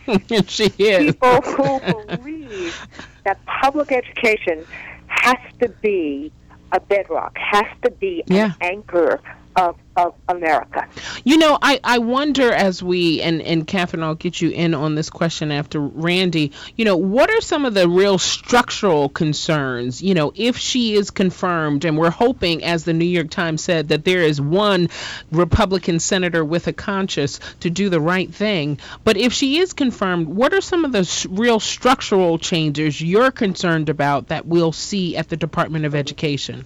she 0.47 0.71
is. 0.77 1.15
people 1.15 1.41
who 1.41 1.79
believe 2.05 2.87
that 3.25 3.43
public 3.45 3.91
education 3.91 4.65
has 5.07 5.37
to 5.59 5.67
be 5.81 6.31
a 6.71 6.79
bedrock, 6.79 7.35
has 7.37 7.65
to 7.83 7.89
be 7.89 8.23
an 8.29 8.53
anchor 8.61 9.19
of, 9.59 9.75
of 9.97 10.15
America. 10.29 10.87
You 11.25 11.37
know, 11.37 11.57
I, 11.61 11.81
I 11.83 11.97
wonder 11.97 12.51
as 12.51 12.81
we, 12.81 13.21
and, 13.21 13.41
and 13.41 13.67
Catherine, 13.67 14.03
I'll 14.03 14.15
get 14.15 14.39
you 14.39 14.51
in 14.51 14.73
on 14.73 14.95
this 14.95 15.09
question 15.09 15.51
after 15.51 15.81
Randi, 15.81 16.53
you 16.77 16.85
know, 16.85 16.95
what 16.95 17.29
are 17.29 17.41
some 17.41 17.65
of 17.65 17.73
the 17.73 17.89
real 17.89 18.17
structural 18.17 19.09
concerns? 19.09 20.01
You 20.01 20.13
know, 20.13 20.31
if 20.33 20.57
she 20.57 20.93
is 20.93 21.11
confirmed, 21.11 21.83
and 21.83 21.97
we're 21.97 22.09
hoping, 22.09 22.63
as 22.63 22.85
the 22.85 22.93
New 22.93 23.05
York 23.05 23.29
Times 23.29 23.61
said, 23.61 23.89
that 23.89 24.05
there 24.05 24.21
is 24.21 24.39
one 24.39 24.87
Republican 25.29 25.99
senator 25.99 26.45
with 26.45 26.67
a 26.67 26.73
conscience 26.73 27.41
to 27.59 27.69
do 27.69 27.89
the 27.89 27.99
right 27.99 28.33
thing. 28.33 28.79
But 29.03 29.17
if 29.17 29.33
she 29.33 29.57
is 29.57 29.73
confirmed, 29.73 30.27
what 30.29 30.53
are 30.53 30.61
some 30.61 30.85
of 30.85 30.93
the 30.93 31.27
real 31.29 31.59
structural 31.59 32.37
changes 32.37 33.01
you're 33.01 33.31
concerned 33.31 33.89
about 33.89 34.29
that 34.29 34.45
we'll 34.45 34.71
see 34.71 35.17
at 35.17 35.27
the 35.27 35.37
Department 35.37 35.83
of 35.83 35.95
Education? 35.95 36.63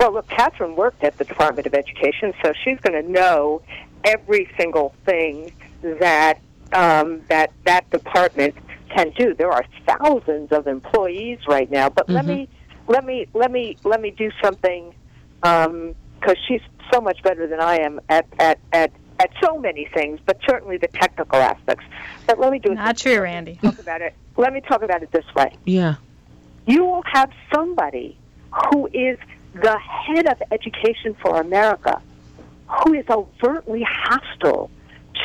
Well, 0.00 0.14
look, 0.14 0.28
Catherine 0.28 0.76
worked 0.76 1.04
at 1.04 1.18
the 1.18 1.24
Department 1.24 1.66
of 1.66 1.74
Education, 1.74 2.32
so 2.42 2.54
she's 2.64 2.80
going 2.80 3.00
to 3.04 3.06
know 3.08 3.60
every 4.02 4.48
single 4.58 4.94
thing 5.04 5.52
that 5.82 6.38
um, 6.72 7.20
that 7.28 7.52
that 7.66 7.88
department 7.90 8.54
can 8.88 9.10
do. 9.10 9.34
There 9.34 9.50
are 9.52 9.64
thousands 9.86 10.52
of 10.52 10.66
employees 10.66 11.38
right 11.46 11.70
now, 11.70 11.90
but 11.90 12.08
let 12.08 12.24
Mhm. 12.24 12.28
me 12.28 12.48
let 12.88 13.04
me 13.04 13.26
let 13.34 13.50
me 13.52 13.76
let 13.84 14.00
me 14.00 14.10
do 14.10 14.30
something 14.42 14.94
because 15.42 16.36
she's 16.48 16.62
so 16.90 17.00
much 17.02 17.22
better 17.22 17.46
than 17.46 17.60
I 17.60 17.80
am 17.80 18.00
at 18.08 18.24
at 18.38 18.58
at 18.72 18.92
at 19.18 19.30
so 19.42 19.58
many 19.58 19.84
things, 19.92 20.18
but 20.24 20.38
certainly 20.48 20.78
the 20.78 20.88
technical 20.88 21.40
aspects. 21.40 21.84
But 22.26 22.38
let 22.40 22.52
me 22.52 22.58
do 22.58 22.72
it. 22.72 22.76
Not 22.76 22.96
true, 22.96 23.20
Randi. 23.20 23.58
Talk 23.62 23.78
about 23.78 24.00
it. 24.00 24.14
Let 24.38 24.54
me 24.54 24.62
talk 24.62 24.82
about 24.82 25.02
it 25.02 25.12
this 25.12 25.26
way 25.36 25.52
Yeah. 25.66 25.96
you 26.66 26.84
will 26.86 27.02
have 27.12 27.30
somebody 27.54 28.16
who 28.70 28.88
is 28.94 29.18
the 29.54 29.78
head 29.78 30.26
of 30.26 30.42
education 30.50 31.14
for 31.22 31.40
America 31.40 32.00
who 32.68 32.94
is 32.94 33.04
overtly 33.08 33.82
hostile 33.88 34.70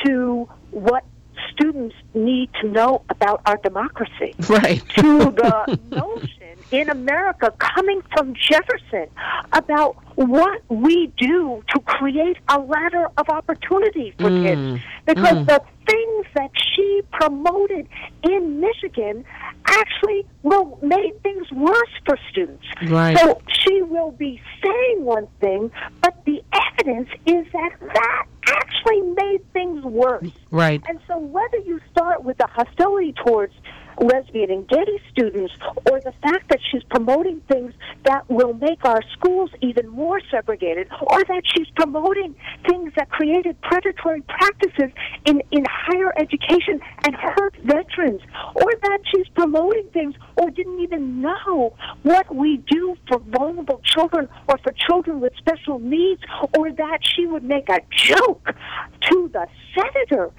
to 0.04 0.48
what 0.72 1.04
students 1.52 1.96
need 2.14 2.50
to 2.62 2.68
know 2.68 3.04
about 3.10 3.42
our 3.46 3.58
democracy. 3.58 4.34
Right. 4.50 4.84
to 4.90 5.32
the 5.32 5.80
notion 5.92 6.45
in 6.72 6.90
America 6.90 7.54
coming 7.60 8.02
from 8.14 8.34
Jefferson 8.36 9.08
about 9.54 9.96
what 10.16 10.62
we 10.70 11.12
do 11.18 11.64
to 11.74 11.80
create 11.82 12.38
a 12.50 12.60
ladder 12.60 13.08
of 13.18 13.30
opportunity 13.30 14.14
for 14.18 14.30
Mm, 14.30 14.44
kids. 14.44 14.84
Because 15.06 15.38
mm. 15.38 15.46
the 15.46 15.62
things 15.86 16.26
that 16.36 16.52
she 16.56 17.02
promoted 17.12 17.88
in 18.24 18.60
Michigan 18.60 19.24
actually 19.68 20.26
will 20.44 20.80
make 20.82 21.20
things 21.22 21.52
worse 21.52 21.90
for 22.06 22.18
students. 22.32 22.66
Right. 22.88 23.18
So 23.18 23.42
she 23.48 23.82
will 23.82 24.12
be 24.12 24.42
saying 24.64 25.04
one 25.04 25.28
thing, 25.40 25.72
but 26.02 26.24
the 26.26 26.42
evidence 26.54 27.10
is 27.26 27.46
that 27.52 27.72
that 27.82 28.26
actually 28.48 29.02
made 29.02 29.42
things 29.54 29.84
worse. 29.84 30.30
Right. 30.52 30.82
And 30.88 31.00
so 31.08 31.18
whether 31.18 31.58
you 31.58 31.80
start 31.92 32.24
with 32.24 32.38
the 32.38 32.48
hostility 32.48 33.14
towards 33.14 33.54
lesbian 34.02 34.52
and 34.52 34.68
gay 34.68 35.02
students 35.12 35.54
or 35.90 36.00
the 36.02 36.14
fact 36.22 36.50
that 36.50 36.60
she's 36.72 36.84
promoting 36.84 37.42
things 37.50 37.74
that 38.04 38.30
will 38.30 38.54
make 38.54 38.84
our 38.86 39.02
schools 39.14 39.50
even 39.62 39.88
more 39.88 40.20
segregated 40.32 40.88
or 41.02 41.24
that 41.24 41.42
she's 41.56 41.68
promoting 41.76 42.36
things 42.68 42.92
that 42.96 43.10
created 43.10 43.60
predatory 43.62 44.22
practices 44.22 44.92
in, 45.26 45.42
in 45.52 45.64
higher 45.70 46.14
education 46.18 46.80
and 47.06 47.16
hurt 47.16 47.56
veterans 47.64 48.22
or 48.56 48.72
that 48.84 49.00
she's 49.14 49.28
promoting 49.30 49.88
things 49.94 50.16
or 50.38 50.50
didn't 50.50 50.80
even 50.80 51.22
know 51.22 51.74
what 52.04 52.34
we 52.34 52.58
do 52.70 52.96
for 53.08 53.20
vulnerable 53.20 53.82
children 53.84 54.28
or 54.48 54.58
for 54.60 54.74
children 54.88 55.20
with 55.20 55.34
special 55.38 55.80
needs 55.80 56.22
or 56.58 56.72
that 56.72 57.00
she 57.02 57.26
would 57.26 57.44
make 57.44 57.70
a 57.70 57.80
joke 57.92 58.54
to 59.02 59.30
the 59.34 59.48
senator 59.76 60.32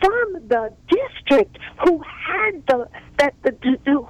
from 0.00 0.32
the 0.48 0.72
district 0.88 1.58
who 1.84 2.02
had 2.02 2.62
the 2.66 2.88
that 3.18 3.34
the, 3.42 3.52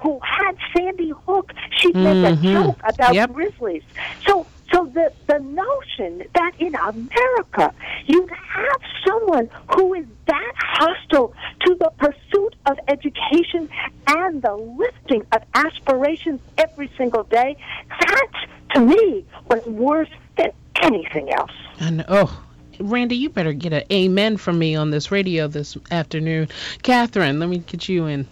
who 0.01 0.19
had 0.23 0.55
Sandy 0.75 1.11
Hook. 1.25 1.53
She'd 1.77 1.95
make 1.95 2.15
Mhm. 2.15 2.31
a 2.31 2.53
joke 2.53 2.79
about 2.83 3.13
Yep. 3.13 3.33
grizzlies. 3.33 3.83
So 4.25 4.45
so 4.73 4.85
the 4.93 5.11
the 5.27 5.39
notion 5.39 6.23
that 6.33 6.51
in 6.59 6.73
America 6.75 7.71
you'd 8.07 8.29
have 8.31 8.81
someone 9.07 9.47
who 9.75 9.93
is 9.93 10.05
that 10.25 10.53
hostile 10.57 11.33
to 11.65 11.75
the 11.75 11.91
pursuit 11.97 12.55
of 12.65 12.77
education 12.87 13.69
and 14.07 14.41
the 14.41 14.55
lifting 14.55 15.23
of 15.31 15.41
aspirations 15.53 16.39
every 16.57 16.89
single 16.97 17.23
day, 17.23 17.55
that 17.89 18.27
to 18.73 18.79
me 18.79 19.23
was 19.49 19.63
worse 19.67 20.09
than 20.37 20.51
anything 20.81 21.31
else. 21.31 21.51
And 21.79 22.03
oh, 22.07 22.41
Randi, 22.79 23.15
you 23.15 23.29
better 23.29 23.53
get 23.53 23.71
an 23.71 23.83
amen 23.91 24.37
from 24.37 24.57
me 24.59 24.75
on 24.75 24.89
this 24.89 25.11
radio 25.11 25.47
this 25.47 25.77
afternoon. 25.91 26.49
Catherine, 26.81 27.39
let 27.39 27.49
me 27.49 27.59
get 27.59 27.87
you 27.87 28.07
in. 28.07 28.27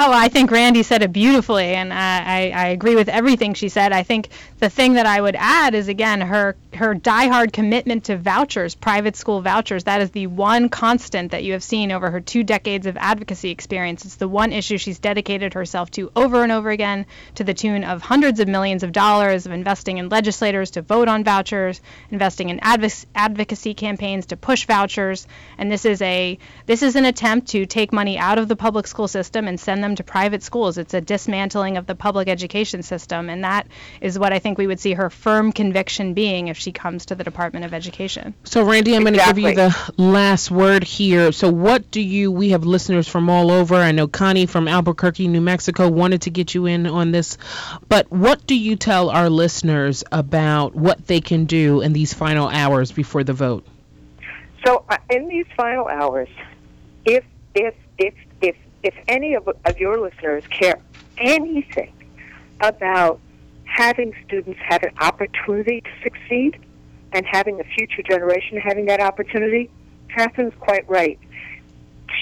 Oh, 0.00 0.12
I 0.12 0.28
think 0.28 0.52
Randi 0.52 0.84
said 0.84 1.02
it 1.02 1.12
beautifully, 1.12 1.74
and 1.74 1.92
I, 1.92 2.50
I, 2.50 2.66
agree 2.68 2.94
with 2.94 3.08
everything 3.08 3.54
she 3.54 3.68
said. 3.68 3.90
I 3.90 4.04
think 4.04 4.28
the 4.60 4.70
thing 4.70 4.92
that 4.92 5.06
I 5.06 5.20
would 5.20 5.34
add 5.36 5.74
is 5.74 5.88
again 5.88 6.20
her 6.20 6.54
her 6.74 6.94
diehard 6.94 7.52
commitment 7.52 8.04
to 8.04 8.16
vouchers, 8.16 8.76
private 8.76 9.16
school 9.16 9.42
vouchers. 9.42 9.84
That 9.84 10.00
is 10.00 10.12
the 10.12 10.28
one 10.28 10.68
constant 10.68 11.32
that 11.32 11.42
you 11.42 11.52
have 11.54 11.64
seen 11.64 11.90
over 11.90 12.12
her 12.12 12.20
two 12.20 12.44
decades 12.44 12.86
of 12.86 12.96
advocacy 12.96 13.50
experience. 13.50 14.04
It's 14.04 14.14
the 14.14 14.28
one 14.28 14.52
issue 14.52 14.78
she's 14.78 15.00
dedicated 15.00 15.54
herself 15.54 15.90
to 15.92 16.12
over 16.14 16.44
and 16.44 16.52
over 16.52 16.70
again, 16.70 17.04
to 17.34 17.42
the 17.42 17.54
tune 17.54 17.82
of 17.82 18.00
hundreds 18.00 18.38
of 18.38 18.46
millions 18.46 18.84
of 18.84 18.92
dollars 18.92 19.46
of 19.46 19.52
investing 19.52 19.98
in 19.98 20.10
legislators 20.10 20.70
to 20.72 20.82
vote 20.82 21.08
on 21.08 21.24
vouchers, 21.24 21.80
investing 22.12 22.50
in 22.50 22.60
advoc- 22.60 23.06
advocacy 23.16 23.74
campaigns 23.74 24.26
to 24.26 24.36
push 24.36 24.64
vouchers, 24.64 25.26
and 25.56 25.72
this 25.72 25.84
is 25.84 26.00
a 26.02 26.38
this 26.66 26.84
is 26.84 26.94
an 26.94 27.04
attempt 27.04 27.48
to 27.48 27.66
take 27.66 27.92
money 27.92 28.16
out 28.16 28.38
of 28.38 28.46
the 28.46 28.54
public 28.54 28.86
school 28.86 29.08
system 29.08 29.48
and 29.48 29.58
send 29.58 29.82
them 29.82 29.87
to 29.96 30.04
private 30.04 30.42
schools. 30.42 30.78
It's 30.78 30.94
a 30.94 31.00
dismantling 31.00 31.76
of 31.76 31.86
the 31.86 31.94
public 31.94 32.28
education 32.28 32.82
system, 32.82 33.28
and 33.28 33.44
that 33.44 33.66
is 34.00 34.18
what 34.18 34.32
I 34.32 34.38
think 34.38 34.58
we 34.58 34.66
would 34.66 34.80
see 34.80 34.92
her 34.92 35.10
firm 35.10 35.52
conviction 35.52 36.14
being 36.14 36.48
if 36.48 36.56
she 36.56 36.72
comes 36.72 37.06
to 37.06 37.14
the 37.14 37.24
Department 37.24 37.64
of 37.64 37.74
Education. 37.74 38.34
So, 38.44 38.62
Randi, 38.64 38.94
I'm 38.94 39.02
going 39.02 39.14
to 39.14 39.24
give 39.24 39.38
you 39.38 39.54
the 39.54 39.92
last 39.96 40.50
word 40.50 40.84
here. 40.84 41.32
So, 41.32 41.50
what 41.50 41.90
do 41.90 42.00
you? 42.00 42.30
We 42.30 42.50
have 42.50 42.64
listeners 42.64 43.08
from 43.08 43.30
all 43.30 43.50
over. 43.50 43.76
I 43.76 43.92
know 43.92 44.08
Connie 44.08 44.46
from 44.46 44.68
Albuquerque, 44.68 45.28
New 45.28 45.40
Mexico, 45.40 45.88
wanted 45.88 46.22
to 46.22 46.30
get 46.30 46.54
you 46.54 46.66
in 46.66 46.86
on 46.86 47.10
this. 47.10 47.38
But 47.88 48.10
what 48.10 48.46
do 48.46 48.54
you 48.54 48.76
tell 48.76 49.10
our 49.10 49.30
listeners 49.30 50.04
about 50.12 50.74
what 50.74 51.06
they 51.06 51.20
can 51.20 51.44
do 51.44 51.80
in 51.80 51.92
these 51.92 52.12
final 52.12 52.48
hours 52.48 52.92
before 52.92 53.24
the 53.24 53.32
vote? 53.32 53.66
So 54.66 54.84
uh, 54.88 54.98
in 55.10 55.28
these 55.28 55.46
final 55.56 55.86
hours, 55.86 56.28
if 57.04 57.24
if 57.54 57.74
if 57.98 58.14
if 58.82 58.94
any 59.08 59.34
of, 59.34 59.48
of 59.64 59.78
your 59.78 59.98
listeners 60.00 60.44
care 60.50 60.78
anything 61.18 61.92
about 62.60 63.20
having 63.64 64.14
students 64.26 64.58
have 64.66 64.82
an 64.82 64.92
opportunity 65.00 65.80
to 65.80 65.90
succeed 66.02 66.58
and 67.12 67.24
having 67.26 67.60
a 67.60 67.64
future 67.64 68.02
generation 68.02 68.58
having 68.58 68.86
that 68.86 69.00
opportunity, 69.00 69.70
Catherine's 70.08 70.54
quite 70.60 70.88
right. 70.88 71.18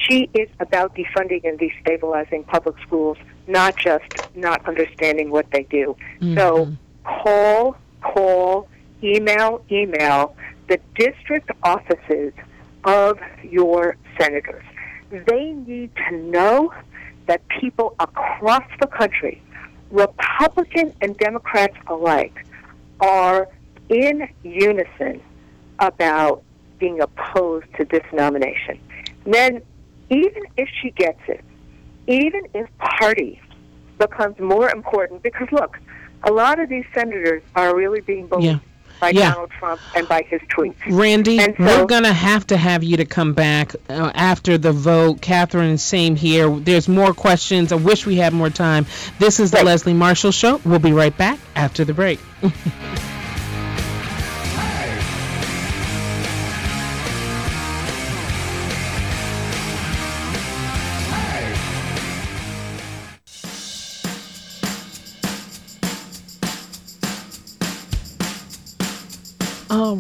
She 0.03 0.29
is 0.35 0.49
about 0.61 0.95
defunding 0.95 1.45
and 1.45 1.59
destabilizing 1.59 2.47
public 2.47 2.77
schools, 2.87 3.17
not 3.47 3.77
just 3.77 4.05
not 4.35 4.67
understanding 4.67 5.31
what 5.31 5.51
they 5.51 5.63
do. 5.65 5.97
So 6.21 6.27
mm-hmm. 6.27 6.75
call, 7.05 7.77
call, 8.03 8.69
email, 9.03 9.65
email 9.71 10.37
the 10.69 10.81
district 10.95 11.51
offices 11.63 12.33
of 12.85 13.19
your 13.43 13.97
senators. 14.19 14.65
They 15.11 15.53
need 15.53 15.91
to 16.09 16.17
know 16.17 16.73
that 17.27 17.47
people 17.49 17.95
across 17.99 18.65
the 18.81 18.87
country, 18.87 19.43
Republican 19.91 20.95
and 21.01 21.17
Democrats 21.17 21.77
alike, 21.87 22.47
are 23.01 23.49
in 23.89 24.29
unison 24.43 25.21
about 25.79 26.43
being 26.79 27.01
opposed 27.01 27.67
to 27.77 27.85
this 27.85 28.05
nomination. 28.13 28.79
Then, 29.25 29.63
even 30.11 30.43
if 30.57 30.69
she 30.81 30.91
gets 30.91 31.21
it, 31.29 31.45
even 32.07 32.47
if 32.55 32.69
party 32.79 33.41
becomes 33.99 34.39
more 34.39 34.71
important, 34.71 35.23
because 35.23 35.49
look, 35.51 35.79
a 36.23 36.33
lot 36.33 36.59
of 36.61 36.69
these 36.69 36.85
senators 36.95 37.43
are 37.55 37.77
really 37.77 38.01
being 38.01 38.27
bullied 38.27 38.45
Yeah. 38.45 38.59
By 39.01 39.11
Yeah. 39.11 39.33
Donald 39.33 39.51
Trump 39.59 39.81
and 39.95 40.09
by 40.09 40.23
his 40.29 40.41
tweets. 40.43 40.75
Randi, 40.91 41.39
And 41.39 41.55
so- 41.59 41.65
we're 41.65 41.87
going 41.87 42.05
to 42.05 42.13
have 42.13 42.47
to 42.49 42.57
have 42.57 42.83
you 42.83 42.97
to 42.97 43.05
come 43.05 43.33
back 43.35 43.75
uh, 43.89 44.11
after 44.15 44.57
the 44.59 44.73
vote. 44.73 45.21
Catherine, 45.21 45.79
same 45.79 46.17
here. 46.17 46.49
There's 46.49 46.89
more 46.89 47.13
questions. 47.13 47.73
I 47.73 47.77
wish 47.77 48.07
we 48.07 48.17
had 48.17 48.33
more 48.33 48.51
time. 48.51 48.87
This 49.19 49.39
is 49.41 49.51
the 49.51 49.59
Right. 49.59 49.67
Leslie 49.67 49.95
Marshall 49.95 50.33
Show. 50.33 50.61
We'll 50.65 50.79
be 50.79 50.93
right 50.93 51.17
back 51.17 51.39
after 51.55 51.85
the 51.85 51.95
break. 51.95 52.19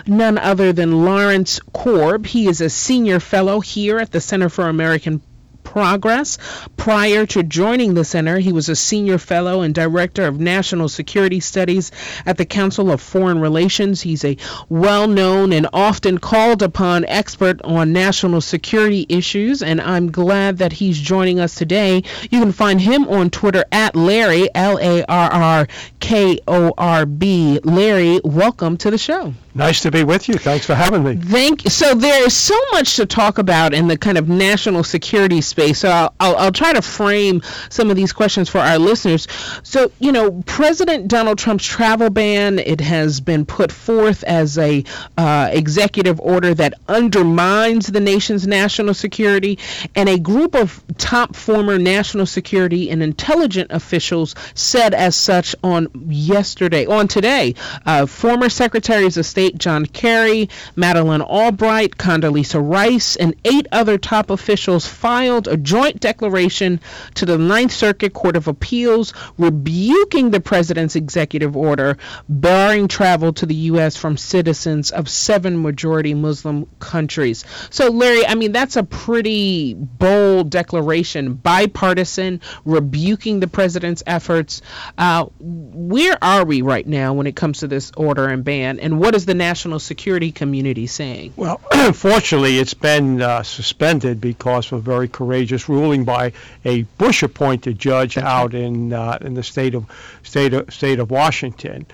none 0.06 0.38
other 0.38 0.72
than 0.72 1.04
Lawrence 1.04 1.60
Korb. 1.72 2.26
He 2.26 2.46
is 2.46 2.60
a 2.60 2.70
senior 2.70 3.20
fellow 3.20 3.60
here 3.60 3.98
at 3.98 4.10
the 4.10 4.20
Center 4.20 4.48
for 4.48 4.68
American 4.68 5.20
progress. 5.64 6.38
Prior 6.76 7.26
to 7.26 7.42
joining 7.42 7.94
the 7.94 8.04
center, 8.04 8.38
he 8.38 8.52
was 8.52 8.68
a 8.68 8.76
senior 8.76 9.18
fellow 9.18 9.62
and 9.62 9.74
director 9.74 10.26
of 10.26 10.38
national 10.38 10.88
security 10.88 11.40
studies 11.40 11.90
at 12.24 12.36
the 12.36 12.44
Council 12.44 12.92
of 12.92 13.00
Foreign 13.00 13.40
Relations. 13.40 14.02
He's 14.02 14.24
a 14.24 14.36
well 14.68 15.08
known 15.08 15.52
and 15.52 15.66
often 15.72 16.18
called 16.18 16.62
upon 16.62 17.04
expert 17.06 17.60
on 17.62 17.92
national 17.92 18.40
security 18.40 19.06
issues, 19.08 19.62
and 19.62 19.80
I'm 19.80 20.12
glad 20.12 20.58
that 20.58 20.72
he's 20.72 21.00
joining 21.00 21.40
us 21.40 21.54
today. 21.54 22.04
You 22.30 22.40
can 22.40 22.52
find 22.52 22.80
him 22.80 23.08
on 23.08 23.30
Twitter 23.30 23.64
at 23.72 23.96
Larry, 23.96 24.48
L 24.54 24.78
A 24.78 25.02
R 25.04 25.32
R 25.32 25.68
K 25.98 26.38
O 26.46 26.72
R 26.76 27.06
B. 27.06 27.58
Larry, 27.64 28.20
welcome 28.22 28.76
to 28.76 28.90
the 28.90 28.98
show. 28.98 29.34
Nice 29.56 29.80
to 29.82 29.90
be 29.92 30.02
with 30.02 30.28
you. 30.28 30.34
Thanks 30.34 30.66
for 30.66 30.74
having 30.74 31.04
me. 31.04 31.16
Thank 31.16 31.64
you. 31.64 31.70
So 31.70 31.94
there 31.94 32.26
is 32.26 32.36
so 32.36 32.58
much 32.72 32.96
to 32.96 33.06
talk 33.06 33.38
about 33.38 33.72
in 33.72 33.86
the 33.86 33.96
kind 33.96 34.18
of 34.18 34.28
national 34.28 34.82
security 34.82 35.40
space. 35.40 35.53
So 35.54 35.88
I'll, 35.88 36.14
I'll, 36.20 36.36
I'll, 36.36 36.52
try 36.52 36.72
to 36.72 36.82
frame 36.82 37.42
some 37.68 37.90
of 37.90 37.96
these 37.96 38.12
questions 38.12 38.48
for 38.48 38.58
our 38.58 38.78
listeners. 38.78 39.26
So, 39.62 39.90
you 39.98 40.12
know, 40.12 40.42
President 40.46 41.08
Donald 41.08 41.38
Trump's 41.38 41.64
travel 41.64 42.10
ban, 42.10 42.58
it 42.58 42.80
has 42.80 43.20
been 43.20 43.44
put 43.44 43.72
forth 43.72 44.22
as 44.24 44.58
a 44.58 44.84
uh, 45.16 45.48
executive 45.52 46.20
order 46.20 46.54
that 46.54 46.74
undermines 46.88 47.86
the 47.86 48.00
nation's 48.00 48.46
national 48.46 48.94
security. 48.94 49.58
And 49.94 50.08
a 50.08 50.18
group 50.18 50.54
of 50.54 50.82
top 50.98 51.36
former 51.36 51.78
national 51.78 52.26
security 52.26 52.90
and 52.90 53.02
intelligence 53.02 53.68
officials 53.70 54.34
said 54.54 54.94
as 54.94 55.16
such 55.16 55.54
on 55.62 55.88
yesterday, 56.08 56.86
on 56.86 57.08
today. 57.08 57.54
Uh, 57.86 58.06
former 58.06 58.48
secretaries 58.48 59.16
of 59.16 59.26
State 59.26 59.58
John 59.58 59.86
Kerry, 59.86 60.48
Madeleine 60.76 61.22
Albright, 61.22 61.96
Condoleezza 61.96 62.60
Rice, 62.60 63.16
and 63.16 63.34
eight 63.44 63.66
other 63.72 63.98
top 63.98 64.30
officials 64.30 64.86
filed 64.86 65.43
a 65.46 65.56
joint 65.56 66.00
declaration 66.00 66.80
to 67.14 67.26
the 67.26 67.38
Ninth 67.38 67.72
Circuit 67.72 68.12
Court 68.12 68.36
of 68.36 68.48
Appeals 68.48 69.12
rebuking 69.38 70.30
the 70.30 70.40
president's 70.40 70.96
executive 70.96 71.56
order 71.56 71.96
barring 72.28 72.88
travel 72.88 73.32
to 73.34 73.46
the 73.46 73.54
U.S. 73.54 73.96
from 73.96 74.16
citizens 74.16 74.90
of 74.90 75.08
seven 75.08 75.62
majority 75.62 76.14
Muslim 76.14 76.66
countries. 76.78 77.44
So, 77.70 77.90
Larry, 77.90 78.26
I 78.26 78.34
mean, 78.34 78.52
that's 78.52 78.76
a 78.76 78.82
pretty 78.82 79.74
bold 79.74 80.50
declaration, 80.50 81.34
bipartisan, 81.34 82.40
rebuking 82.64 83.40
the 83.40 83.48
president's 83.48 84.02
efforts. 84.06 84.62
Uh, 84.98 85.26
where 85.40 86.16
are 86.22 86.44
we 86.44 86.62
right 86.62 86.86
now 86.86 87.14
when 87.14 87.26
it 87.26 87.36
comes 87.36 87.60
to 87.60 87.68
this 87.68 87.92
order 87.96 88.28
and 88.28 88.44
ban, 88.44 88.80
and 88.80 88.98
what 88.98 89.14
is 89.14 89.26
the 89.26 89.34
national 89.34 89.78
security 89.78 90.32
community 90.32 90.86
saying? 90.86 91.32
Well, 91.36 91.58
fortunately, 91.92 92.58
it's 92.58 92.74
been 92.74 93.20
uh, 93.20 93.42
suspended 93.42 94.20
because 94.20 94.72
of 94.72 94.82
very 94.82 95.08
courageous 95.08 95.33
ruling 95.68 96.04
by 96.04 96.32
a 96.64 96.82
Bush-appointed 96.98 97.78
judge 97.78 98.16
out 98.18 98.54
in 98.54 98.92
uh, 98.92 99.18
in 99.20 99.34
the 99.34 99.42
state 99.42 99.74
of 99.74 99.86
state 100.22 100.54
of, 100.54 100.72
state 100.72 100.98
of 100.98 101.10
Washington. 101.10 101.86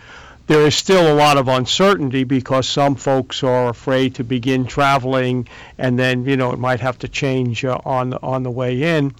There 0.46 0.66
is 0.66 0.74
still 0.74 1.12
a 1.12 1.14
lot 1.14 1.36
of 1.36 1.46
uncertainty 1.46 2.24
because 2.24 2.68
some 2.68 2.96
folks 2.96 3.44
are 3.44 3.68
afraid 3.68 4.16
to 4.16 4.24
begin 4.24 4.66
traveling, 4.66 5.46
and 5.78 5.96
then 5.96 6.24
you 6.24 6.36
know 6.36 6.52
it 6.52 6.58
might 6.58 6.80
have 6.80 6.98
to 6.98 7.08
change 7.08 7.64
uh, 7.64 7.78
on 7.84 8.14
on 8.14 8.42
the 8.42 8.50
way 8.50 8.82
in. 8.96 9.14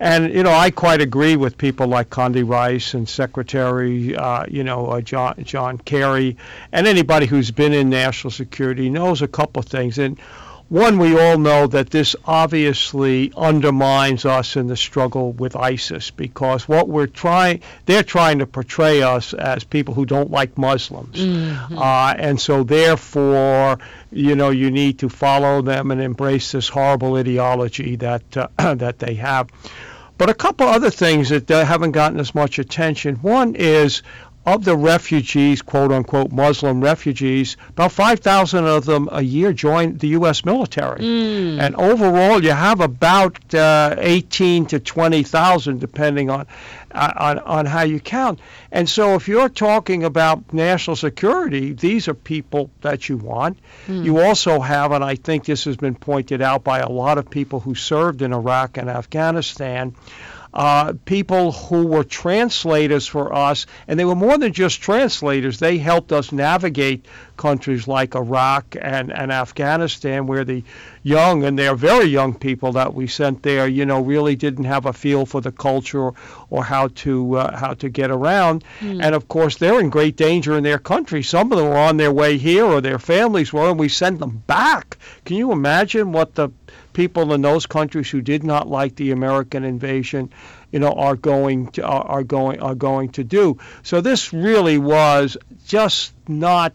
And 0.00 0.34
you 0.34 0.42
know, 0.42 0.50
I 0.50 0.72
quite 0.72 1.00
agree 1.00 1.36
with 1.36 1.56
people 1.56 1.86
like 1.86 2.10
Condi 2.10 2.42
Rice 2.44 2.94
and 2.94 3.08
Secretary, 3.08 4.16
uh, 4.16 4.44
you 4.48 4.64
know, 4.64 4.86
uh, 4.86 5.00
John 5.00 5.36
John 5.44 5.78
Kerry, 5.78 6.36
and 6.72 6.88
anybody 6.88 7.26
who's 7.26 7.52
been 7.52 7.72
in 7.72 7.88
national 7.88 8.32
security 8.32 8.90
knows 8.90 9.22
a 9.22 9.28
couple 9.28 9.60
of 9.60 9.66
things. 9.66 9.98
And 9.98 10.18
one, 10.68 10.98
we 10.98 11.18
all 11.18 11.38
know 11.38 11.66
that 11.66 11.90
this 11.90 12.16
obviously 12.24 13.32
undermines 13.36 14.24
us 14.24 14.56
in 14.56 14.66
the 14.66 14.76
struggle 14.76 15.32
with 15.32 15.54
ISIS 15.54 16.10
because 16.10 16.66
what 16.66 16.88
we're 16.88 17.06
trying, 17.06 17.60
they're 17.86 18.02
trying 18.02 18.38
to 18.38 18.46
portray 18.46 19.02
us 19.02 19.34
as 19.34 19.64
people 19.64 19.94
who 19.94 20.06
don't 20.06 20.30
like 20.30 20.56
Muslims. 20.56 21.18
Mm-hmm. 21.18 21.78
Uh, 21.78 22.14
and 22.16 22.40
so, 22.40 22.62
therefore, 22.62 23.78
you 24.10 24.34
know, 24.34 24.50
you 24.50 24.70
need 24.70 25.00
to 25.00 25.08
follow 25.08 25.62
them 25.62 25.90
and 25.90 26.00
embrace 26.00 26.52
this 26.52 26.68
horrible 26.68 27.16
ideology 27.16 27.96
that, 27.96 28.36
uh, 28.36 28.48
that 28.74 28.98
they 28.98 29.14
have. 29.14 29.50
But 30.18 30.30
a 30.30 30.34
couple 30.34 30.68
other 30.68 30.90
things 30.90 31.30
that 31.30 31.50
uh, 31.50 31.64
haven't 31.64 31.92
gotten 31.92 32.20
as 32.20 32.34
much 32.34 32.58
attention. 32.58 33.16
One 33.16 33.56
is 33.56 34.02
of 34.44 34.64
the 34.64 34.76
refugees, 34.76 35.62
quote 35.62 35.92
unquote, 35.92 36.32
Muslim 36.32 36.80
refugees, 36.80 37.56
about 37.70 37.92
5,000 37.92 38.66
of 38.66 38.84
them 38.84 39.08
a 39.12 39.22
year 39.22 39.52
join 39.52 39.96
the 39.98 40.08
U.S. 40.08 40.44
military. 40.44 41.00
Mm. 41.00 41.60
And 41.60 41.76
overall, 41.76 42.42
you 42.42 42.50
have 42.50 42.80
about 42.80 43.54
uh, 43.54 43.94
18 43.98 44.66
to 44.66 44.80
20,000, 44.80 45.78
depending 45.78 46.28
on, 46.28 46.46
uh, 46.90 47.12
on, 47.16 47.38
on 47.40 47.66
how 47.66 47.82
you 47.82 48.00
count. 48.00 48.40
And 48.72 48.88
so, 48.88 49.14
if 49.14 49.28
you're 49.28 49.48
talking 49.48 50.02
about 50.02 50.52
national 50.52 50.96
security, 50.96 51.72
these 51.72 52.08
are 52.08 52.14
people 52.14 52.70
that 52.80 53.08
you 53.08 53.18
want. 53.18 53.58
Mm. 53.86 54.04
You 54.04 54.20
also 54.20 54.58
have, 54.58 54.90
and 54.90 55.04
I 55.04 55.14
think 55.14 55.44
this 55.44 55.64
has 55.64 55.76
been 55.76 55.94
pointed 55.94 56.42
out 56.42 56.64
by 56.64 56.80
a 56.80 56.88
lot 56.88 57.18
of 57.18 57.30
people 57.30 57.60
who 57.60 57.76
served 57.76 58.22
in 58.22 58.32
Iraq 58.32 58.76
and 58.76 58.90
Afghanistan 58.90 59.94
uh, 60.54 60.92
people 61.04 61.52
who 61.52 61.86
were 61.86 62.04
translators 62.04 63.06
for 63.06 63.32
us, 63.32 63.66
and 63.88 63.98
they 63.98 64.04
were 64.04 64.14
more 64.14 64.36
than 64.38 64.52
just 64.52 64.82
translators. 64.82 65.58
They 65.58 65.78
helped 65.78 66.12
us 66.12 66.32
navigate 66.32 67.06
countries 67.36 67.88
like 67.88 68.14
Iraq 68.14 68.76
and, 68.80 69.12
and 69.12 69.32
Afghanistan, 69.32 70.26
where 70.26 70.44
the 70.44 70.62
young 71.02 71.44
and 71.44 71.58
they're 71.58 71.74
very 71.74 72.04
young 72.04 72.34
people 72.34 72.72
that 72.72 72.94
we 72.94 73.06
sent 73.06 73.42
there, 73.42 73.66
you 73.66 73.86
know, 73.86 74.00
really 74.00 74.36
didn't 74.36 74.64
have 74.64 74.86
a 74.86 74.92
feel 74.92 75.26
for 75.26 75.40
the 75.40 75.52
culture 75.52 76.12
or 76.50 76.62
how 76.62 76.88
to 76.88 77.36
uh, 77.38 77.56
how 77.56 77.74
to 77.74 77.88
get 77.88 78.10
around. 78.10 78.64
Mm. 78.80 79.02
And 79.02 79.14
of 79.14 79.28
course, 79.28 79.56
they're 79.56 79.80
in 79.80 79.90
great 79.90 80.16
danger 80.16 80.56
in 80.56 80.64
their 80.64 80.78
country. 80.78 81.22
Some 81.22 81.50
of 81.50 81.58
them 81.58 81.68
were 81.68 81.76
on 81.76 81.96
their 81.96 82.12
way 82.12 82.38
here, 82.38 82.64
or 82.64 82.80
their 82.80 82.98
families 82.98 83.52
were, 83.52 83.70
and 83.70 83.78
we 83.78 83.88
sent 83.88 84.18
them 84.18 84.42
back. 84.46 84.98
Can 85.24 85.36
you 85.36 85.50
imagine 85.52 86.12
what 86.12 86.34
the 86.34 86.50
people 86.92 87.32
in 87.32 87.42
those 87.42 87.66
countries 87.66 88.10
who 88.10 88.20
did 88.20 88.44
not 88.44 88.68
like 88.68 88.96
the 88.96 89.10
American 89.10 89.64
invasion, 89.64 90.32
you 90.70 90.78
know, 90.78 90.92
are 90.92 91.16
going 91.16 91.68
to 91.72 91.82
are, 91.82 92.04
are 92.06 92.24
going 92.24 92.60
are 92.60 92.74
going 92.74 93.10
to 93.10 93.24
do. 93.24 93.58
So 93.82 94.00
this 94.00 94.32
really 94.32 94.78
was 94.78 95.36
just 95.66 96.12
not 96.28 96.72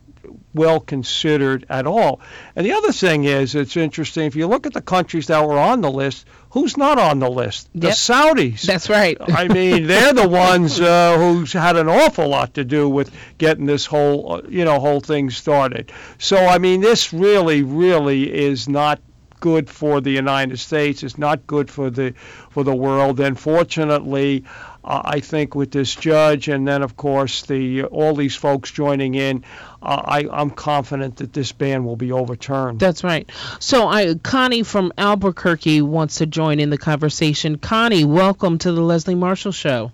well 0.53 0.79
considered 0.79 1.65
at 1.69 1.87
all. 1.87 2.19
And 2.55 2.65
the 2.65 2.73
other 2.73 2.91
thing 2.91 3.25
is, 3.25 3.55
it's 3.55 3.77
interesting 3.77 4.25
if 4.25 4.35
you 4.35 4.47
look 4.47 4.65
at 4.65 4.73
the 4.73 4.81
countries 4.81 5.27
that 5.27 5.45
were 5.45 5.57
on 5.57 5.81
the 5.81 5.91
list, 5.91 6.25
who's 6.49 6.75
not 6.75 6.97
on 6.97 7.19
the 7.19 7.29
list? 7.29 7.69
The 7.75 7.89
Saudis. 7.89 8.63
That's 8.63 8.89
right. 8.89 9.17
I 9.19 9.47
mean, 9.47 9.87
they're 9.87 10.13
the 10.13 10.27
ones 10.49 10.79
uh, 10.79 11.17
who's 11.17 11.53
had 11.53 11.77
an 11.77 11.87
awful 11.87 12.27
lot 12.27 12.55
to 12.55 12.65
do 12.65 12.89
with 12.89 13.11
getting 13.37 13.65
this 13.65 13.85
whole, 13.85 14.33
uh, 14.33 14.41
you 14.49 14.65
know, 14.65 14.79
whole 14.79 14.99
thing 14.99 15.29
started. 15.29 15.91
So 16.17 16.37
I 16.37 16.57
mean, 16.57 16.81
this 16.81 17.13
really, 17.13 17.61
really 17.63 18.33
is 18.33 18.67
not 18.67 18.99
good 19.39 19.69
for 19.69 20.01
the 20.01 20.11
United 20.11 20.59
States. 20.59 21.03
It's 21.03 21.17
not 21.17 21.47
good 21.47 21.69
for 21.69 21.89
the 21.89 22.13
for 22.49 22.63
the 22.63 22.75
world. 22.75 23.19
And 23.19 23.39
fortunately, 23.39 24.45
uh, 24.83 25.01
I 25.03 25.19
think 25.19 25.55
with 25.55 25.71
this 25.71 25.95
judge, 25.95 26.47
and 26.47 26.67
then 26.67 26.81
of 26.81 26.95
course 26.95 27.43
the 27.43 27.83
all 27.83 28.15
these 28.15 28.35
folks 28.35 28.71
joining 28.71 29.15
in, 29.15 29.43
uh, 29.81 30.01
I, 30.05 30.27
I'm 30.31 30.49
confident 30.49 31.17
that 31.17 31.33
this 31.33 31.51
ban 31.51 31.85
will 31.85 31.95
be 31.95 32.11
overturned. 32.11 32.79
That's 32.79 33.03
right. 33.03 33.29
So 33.59 33.87
I, 33.87 34.15
Connie 34.15 34.63
from 34.63 34.93
Albuquerque 34.97 35.81
wants 35.81 36.17
to 36.17 36.25
join 36.25 36.59
in 36.59 36.69
the 36.69 36.77
conversation. 36.77 37.57
Connie, 37.57 38.05
welcome 38.05 38.57
to 38.59 38.71
the 38.71 38.81
Leslie 38.81 39.15
Marshall 39.15 39.51
Show. 39.51 39.91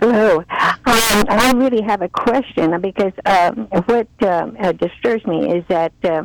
Hello. 0.00 0.38
Um, 0.38 1.24
I 1.28 1.52
really 1.56 1.82
have 1.82 2.02
a 2.02 2.08
question 2.08 2.80
because 2.80 3.12
um, 3.26 3.66
what 3.86 4.06
um, 4.22 4.56
uh, 4.60 4.70
disturbs 4.72 5.26
me 5.26 5.52
is 5.52 5.64
that 5.68 5.92
uh, 6.04 6.24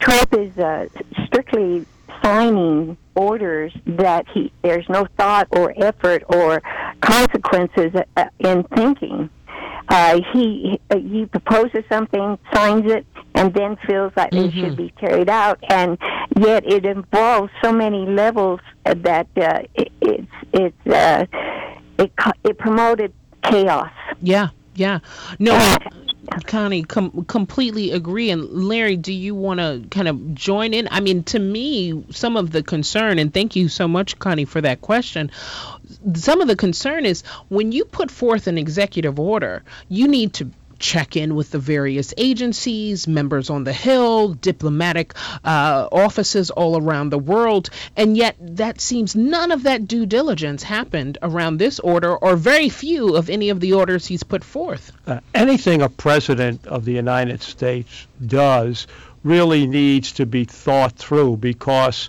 Trump 0.00 0.34
is 0.34 0.56
uh, 0.58 0.86
strictly 1.26 1.86
signing 2.22 2.96
orders 3.14 3.72
that 3.86 4.26
he 4.32 4.52
there's 4.62 4.88
no 4.88 5.06
thought 5.16 5.46
or 5.50 5.72
effort 5.76 6.22
or 6.28 6.62
consequences 7.00 7.92
uh, 8.16 8.24
in 8.38 8.62
thinking. 8.74 9.30
Uh, 9.88 10.20
he 10.32 10.80
he 10.92 11.26
proposes 11.26 11.84
something, 11.88 12.38
signs 12.54 12.90
it, 12.90 13.04
and 13.34 13.52
then 13.54 13.76
feels 13.86 14.12
like 14.16 14.30
mm-hmm. 14.30 14.46
it 14.46 14.52
should 14.52 14.76
be 14.76 14.90
carried 14.90 15.28
out, 15.28 15.58
and 15.68 15.98
yet 16.38 16.64
it 16.64 16.86
involves 16.86 17.50
so 17.62 17.72
many 17.72 18.06
levels 18.06 18.60
that 18.84 19.26
uh, 19.36 19.60
it, 19.74 19.90
it's 20.00 20.32
it's 20.52 20.86
uh, 20.86 21.26
it 21.98 22.12
it 22.44 22.58
promoted 22.58 23.12
chaos. 23.42 23.90
Yeah, 24.22 24.48
yeah. 24.74 25.00
No, 25.38 25.76
Connie, 26.46 26.82
com- 26.82 27.24
completely 27.26 27.92
agree. 27.92 28.30
And 28.30 28.68
Larry, 28.68 28.96
do 28.96 29.12
you 29.12 29.34
want 29.34 29.60
to 29.60 29.84
kind 29.90 30.08
of 30.08 30.34
join 30.34 30.74
in? 30.74 30.88
I 30.90 31.00
mean, 31.00 31.24
to 31.24 31.38
me, 31.38 32.04
some 32.10 32.36
of 32.36 32.50
the 32.50 32.62
concern, 32.62 33.18
and 33.18 33.32
thank 33.32 33.56
you 33.56 33.68
so 33.68 33.88
much, 33.88 34.18
Connie, 34.18 34.44
for 34.44 34.60
that 34.60 34.80
question. 34.80 35.30
Some 36.14 36.40
of 36.40 36.48
the 36.48 36.56
concern 36.56 37.06
is 37.06 37.22
when 37.48 37.72
you 37.72 37.84
put 37.84 38.10
forth 38.10 38.46
an 38.46 38.58
executive 38.58 39.18
order, 39.18 39.62
you 39.88 40.08
need 40.08 40.34
to 40.34 40.50
check 40.80 41.14
in 41.14 41.34
with 41.34 41.50
the 41.50 41.58
various 41.58 42.12
agencies, 42.16 43.06
members 43.06 43.50
on 43.50 43.64
the 43.64 43.72
Hill, 43.72 44.34
diplomatic 44.34 45.14
uh, 45.44 45.88
offices 45.92 46.50
all 46.50 46.80
around 46.80 47.10
the 47.10 47.18
world. 47.18 47.70
And 47.96 48.16
yet, 48.16 48.36
that 48.40 48.80
seems 48.80 49.14
none 49.14 49.52
of 49.52 49.62
that 49.64 49.86
due 49.86 50.06
diligence 50.06 50.62
happened 50.62 51.18
around 51.22 51.58
this 51.58 51.78
order, 51.78 52.16
or 52.16 52.36
very 52.36 52.68
few 52.68 53.14
of 53.14 53.30
any 53.30 53.50
of 53.50 53.60
the 53.60 53.74
orders 53.74 54.06
he's 54.06 54.22
put 54.22 54.42
forth. 54.42 54.90
Uh, 55.06 55.20
anything 55.34 55.82
a 55.82 55.88
president 55.88 56.66
of 56.66 56.84
the 56.84 56.92
United 56.92 57.42
States 57.42 58.06
does 58.26 58.86
really 59.22 59.66
needs 59.66 60.12
to 60.12 60.26
be 60.26 60.44
thought 60.44 60.92
through 60.92 61.36
because 61.36 62.08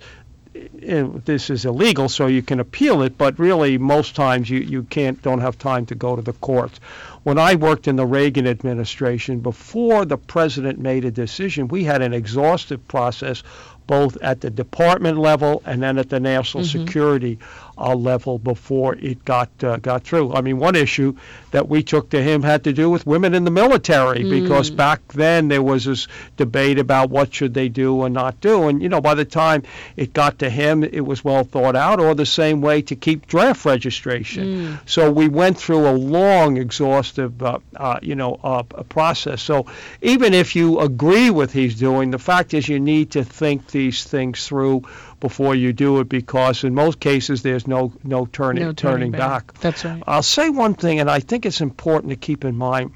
this 0.74 1.50
is 1.50 1.66
illegal, 1.66 2.10
so 2.10 2.28
you 2.28 2.42
can 2.42 2.60
appeal 2.60 3.02
it, 3.02 3.18
but 3.18 3.38
really 3.40 3.78
most 3.78 4.16
times 4.16 4.50
you, 4.50 4.60
you 4.60 4.84
can't 4.84 5.22
don't 5.22 5.42
have 5.42 5.58
time 5.58 5.86
to 5.88 5.96
go 5.96 6.16
to 6.16 6.22
the 6.22 6.34
courts. 6.34 6.80
When 7.24 7.38
I 7.38 7.56
worked 7.56 7.88
in 7.88 7.96
the 7.96 8.06
Reagan 8.06 8.48
administration, 8.48 9.40
before 9.40 10.06
the 10.06 10.18
president 10.18 10.80
made 10.80 11.06
a 11.06 11.12
decision, 11.12 11.68
we 11.68 11.84
had 11.84 12.02
an 12.02 12.14
exhaustive 12.14 12.88
process 12.88 13.44
both 13.88 14.18
at 14.22 14.42
the 14.42 14.50
department 14.50 15.18
level 15.18 15.62
and 15.66 15.84
then 15.84 15.98
at 15.98 16.10
the 16.10 16.20
national 16.20 16.64
mm-hmm. 16.64 16.86
security 16.86 17.40
uh, 17.82 17.96
level 17.96 18.38
before 18.38 18.96
it 18.96 19.26
got 19.26 19.50
uh, 19.64 19.78
got 19.78 20.04
through. 20.04 20.34
I 20.34 20.42
mean, 20.42 20.60
one 20.60 20.76
issue 20.76 21.16
that 21.52 21.68
we 21.68 21.84
took 21.84 22.10
to 22.12 22.22
him 22.22 22.44
had 22.44 22.64
to 22.66 22.74
do 22.74 22.90
with 22.90 23.06
women 23.06 23.34
in 23.34 23.44
the 23.44 23.52
military 23.52 24.24
mm. 24.24 24.30
because 24.30 24.70
back 24.70 25.02
then 25.14 25.48
there 25.48 25.64
was 25.64 25.86
this 25.86 26.08
debate 26.38 26.80
about 26.80 27.10
what 27.10 27.34
should 27.34 27.54
they 27.54 27.70
do 27.70 28.04
and 28.04 28.14
not 28.14 28.40
do, 28.40 28.68
and 28.68 28.82
you 28.82 28.90
know 28.90 29.02
by 29.02 29.16
the 29.16 29.26
time 29.26 29.64
it 29.98 30.14
got 30.14 30.40
to 30.40 30.50
him, 30.50 30.84
it 30.84 31.02
was 31.02 31.24
well 31.24 31.44
thought 31.44 31.76
out. 31.76 32.00
Or 32.00 32.14
the 32.14 32.26
same 32.26 32.62
way 32.62 32.82
to 32.84 32.96
keep 32.96 33.28
draft 33.28 33.66
registration. 33.66 34.46
Mm. 34.46 34.80
So 34.86 35.12
we 35.12 35.28
went 35.28 35.58
through 35.58 35.88
a 35.88 35.92
long, 35.92 36.58
exhaustive, 36.58 37.42
uh, 37.42 37.60
uh 37.76 38.00
you 38.02 38.16
know, 38.16 38.40
uh, 38.44 38.64
process. 38.64 39.42
So 39.42 39.66
even 40.02 40.34
if 40.34 40.56
you 40.56 40.80
agree 40.80 41.30
with 41.30 41.52
he's 41.52 41.76
doing, 41.76 42.12
the 42.12 42.20
fact 42.20 42.54
is 42.54 42.68
you 42.68 42.80
need 42.80 43.12
to 43.12 43.24
think 43.24 43.68
these 43.72 44.04
things 44.04 44.48
through 44.48 44.84
before 45.22 45.56
you 45.56 45.72
do 45.72 46.02
it 46.02 46.10
because 46.10 46.66
in 46.66 46.76
most 46.76 47.00
cases 47.00 47.42
there's 47.42 47.66
no 47.66 47.94
no 48.04 48.26
turning 48.26 48.64
no 48.64 48.74
turning, 48.74 48.74
turning 48.74 49.12
back. 49.12 49.54
back. 49.54 49.62
That's 49.62 49.86
right. 49.86 50.04
I'll 50.06 50.24
say 50.24 50.50
one 50.50 50.74
thing, 50.74 51.00
and 51.00 51.10
I 51.10 51.22
think 51.22 51.46
it's 51.46 51.62
important 51.62 52.10
to 52.10 52.18
keep 52.18 52.44
in 52.44 52.58
mind. 52.58 52.92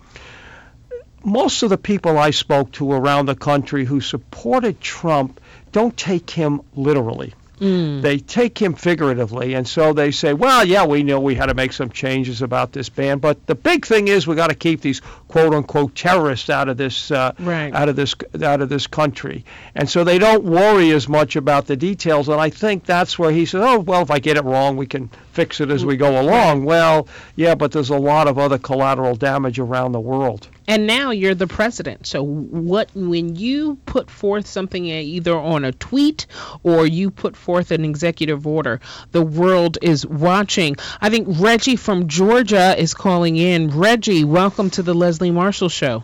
Most 1.23 1.63
of 1.63 1.69
the 1.69 1.77
people 1.77 2.17
I 2.17 2.31
spoke 2.31 2.73
to 2.73 2.91
around 2.91 3.27
the 3.27 3.35
country 3.35 3.85
who 3.85 4.01
supported 4.01 4.81
Trump 4.81 5.39
don't 5.71 5.95
take 5.95 6.29
him 6.29 6.61
literally. 6.75 7.33
Mm. 7.59 8.01
They 8.01 8.17
take 8.17 8.61
him 8.61 8.73
figuratively, 8.73 9.53
and 9.53 9.67
so 9.67 9.93
they 9.93 10.11
say, 10.11 10.33
"Well, 10.33 10.65
yeah, 10.65 10.85
we 10.85 11.03
know 11.03 11.19
we 11.19 11.35
had 11.35 11.45
to 11.45 11.53
make 11.53 11.71
some 11.71 11.89
changes 11.89 12.41
about 12.41 12.73
this 12.73 12.89
ban, 12.89 13.19
but 13.19 13.45
the 13.47 13.55
big 13.55 13.85
thing 13.85 14.09
is 14.09 14.27
we 14.27 14.35
got 14.35 14.47
to 14.47 14.55
keep 14.55 14.81
these 14.81 15.01
quote 15.29 15.53
unquote 15.53 15.95
terrorists 15.95 16.49
out 16.49 16.67
of 16.67 16.75
this 16.77 17.11
uh, 17.11 17.31
right. 17.39 17.73
out 17.73 17.87
of 17.87 17.95
this 17.95 18.13
out 18.43 18.61
of 18.61 18.69
this 18.69 18.87
country." 18.87 19.45
And 19.73 19.89
so 19.89 20.03
they 20.03 20.19
don't 20.19 20.43
worry 20.43 20.91
as 20.91 21.07
much 21.07 21.35
about 21.35 21.67
the 21.67 21.77
details. 21.77 22.27
And 22.27 22.41
I 22.41 22.49
think 22.49 22.85
that's 22.85 23.17
where 23.17 23.31
he 23.31 23.45
says, 23.45 23.61
"Oh, 23.63 23.79
well, 23.79 24.01
if 24.01 24.11
I 24.11 24.19
get 24.19 24.35
it 24.35 24.43
wrong, 24.43 24.75
we 24.75 24.85
can 24.85 25.09
fix 25.31 25.61
it 25.61 25.71
as 25.71 25.85
we 25.85 25.95
go 25.95 26.19
along." 26.19 26.65
Well, 26.65 27.07
yeah, 27.37 27.55
but 27.55 27.71
there's 27.71 27.89
a 27.89 27.97
lot 27.97 28.27
of 28.27 28.37
other 28.37 28.57
collateral 28.57 29.15
damage 29.15 29.59
around 29.59 29.93
the 29.93 30.01
world. 30.01 30.49
And 30.67 30.87
now 30.87 31.11
you're 31.11 31.35
the 31.35 31.47
president. 31.47 32.07
So 32.07 32.23
what 32.23 32.89
when 32.95 33.35
you 33.35 33.75
put 33.85 34.09
forth 34.09 34.47
something 34.47 34.85
either 34.85 35.35
on 35.37 35.63
a 35.63 35.71
tweet 35.71 36.25
or 36.63 36.87
you 36.87 37.11
put 37.11 37.35
forth 37.35 37.71
an 37.71 37.85
executive 37.85 38.47
order, 38.47 38.79
the 39.11 39.21
world 39.21 39.77
is 39.81 40.05
watching. 40.05 40.75
I 41.01 41.09
think 41.09 41.27
Reggie 41.39 41.75
from 41.75 42.07
Georgia 42.07 42.75
is 42.77 42.93
calling 42.93 43.37
in. 43.37 43.69
Reggie, 43.69 44.23
welcome 44.23 44.69
to 44.71 44.83
the 44.83 44.93
Leslie 44.93 45.31
Marshall 45.31 45.69
Show. 45.69 46.03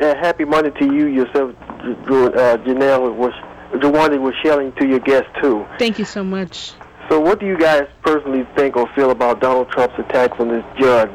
Uh, 0.00 0.14
happy 0.16 0.44
Monday 0.44 0.70
to 0.70 0.86
you, 0.86 1.06
yourself, 1.06 1.54
uh, 1.60 2.56
Janelle, 2.64 3.14
was 3.14 3.34
Jawanda 3.72 4.20
was 4.20 4.34
sharing 4.42 4.72
to 4.72 4.86
your 4.86 4.98
guests 4.98 5.28
too. 5.40 5.66
Thank 5.78 5.98
you 5.98 6.04
so 6.04 6.24
much. 6.24 6.72
So, 7.08 7.20
what 7.20 7.40
do 7.40 7.46
you 7.46 7.58
guys 7.58 7.86
personally 8.02 8.46
think 8.56 8.76
or 8.76 8.88
feel 8.94 9.10
about 9.10 9.40
Donald 9.40 9.68
Trump's 9.70 9.98
attacks 9.98 10.38
on 10.38 10.48
this 10.48 10.64
judge? 10.78 11.10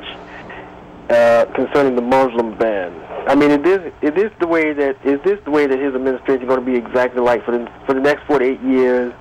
Uh, 1.10 1.46
concerning 1.54 1.96
the 1.96 2.02
Muslim 2.02 2.58
ban. 2.58 2.92
I 3.28 3.36
mean, 3.36 3.52
is 3.52 3.62
this 3.62 3.94
is 4.02 4.32
the 4.40 4.48
way 4.48 4.74
that 4.74 4.98
is 5.06 5.20
this 5.24 5.40
the 5.46 5.52
way 5.52 5.68
that 5.68 5.78
his 5.78 5.94
administration 5.94 6.42
is 6.42 6.48
going 6.48 6.60
to 6.60 6.66
be 6.66 6.76
exactly 6.76 7.22
like 7.22 7.46
for 7.46 7.52
the 7.52 7.72
for 7.86 7.94
the 7.94 8.00
next 8.00 8.26
48 8.26 8.60
years? 8.62 9.14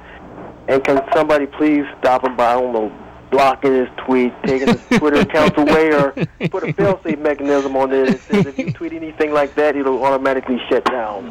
And 0.66 0.83
can 0.83 1.03
somebody 1.12 1.44
please 1.44 1.85
stop 2.01 2.25
him 2.27 2.37
by 2.37 2.55
I 2.55 2.61
don't 2.61 2.73
know 2.73 3.04
blocking 3.35 3.75
his 3.75 3.88
tweet, 3.97 4.33
taking 4.44 4.68
his 4.68 4.99
Twitter 4.99 5.20
account 5.20 5.59
away, 5.59 5.92
or 5.92 6.12
put 6.51 6.62
a 6.62 6.73
fail-safe 6.73 7.18
mechanism 7.18 7.75
on 7.75 7.90
there 7.90 8.07
that 8.07 8.20
says 8.20 8.47
if 8.47 8.57
you 8.57 8.73
tweet 8.73 8.92
anything 8.92 9.33
like 9.33 9.57
that, 9.57 9.75
it'll 9.75 10.05
automatically 10.05 10.61
shut 10.68 10.85
down. 10.85 11.31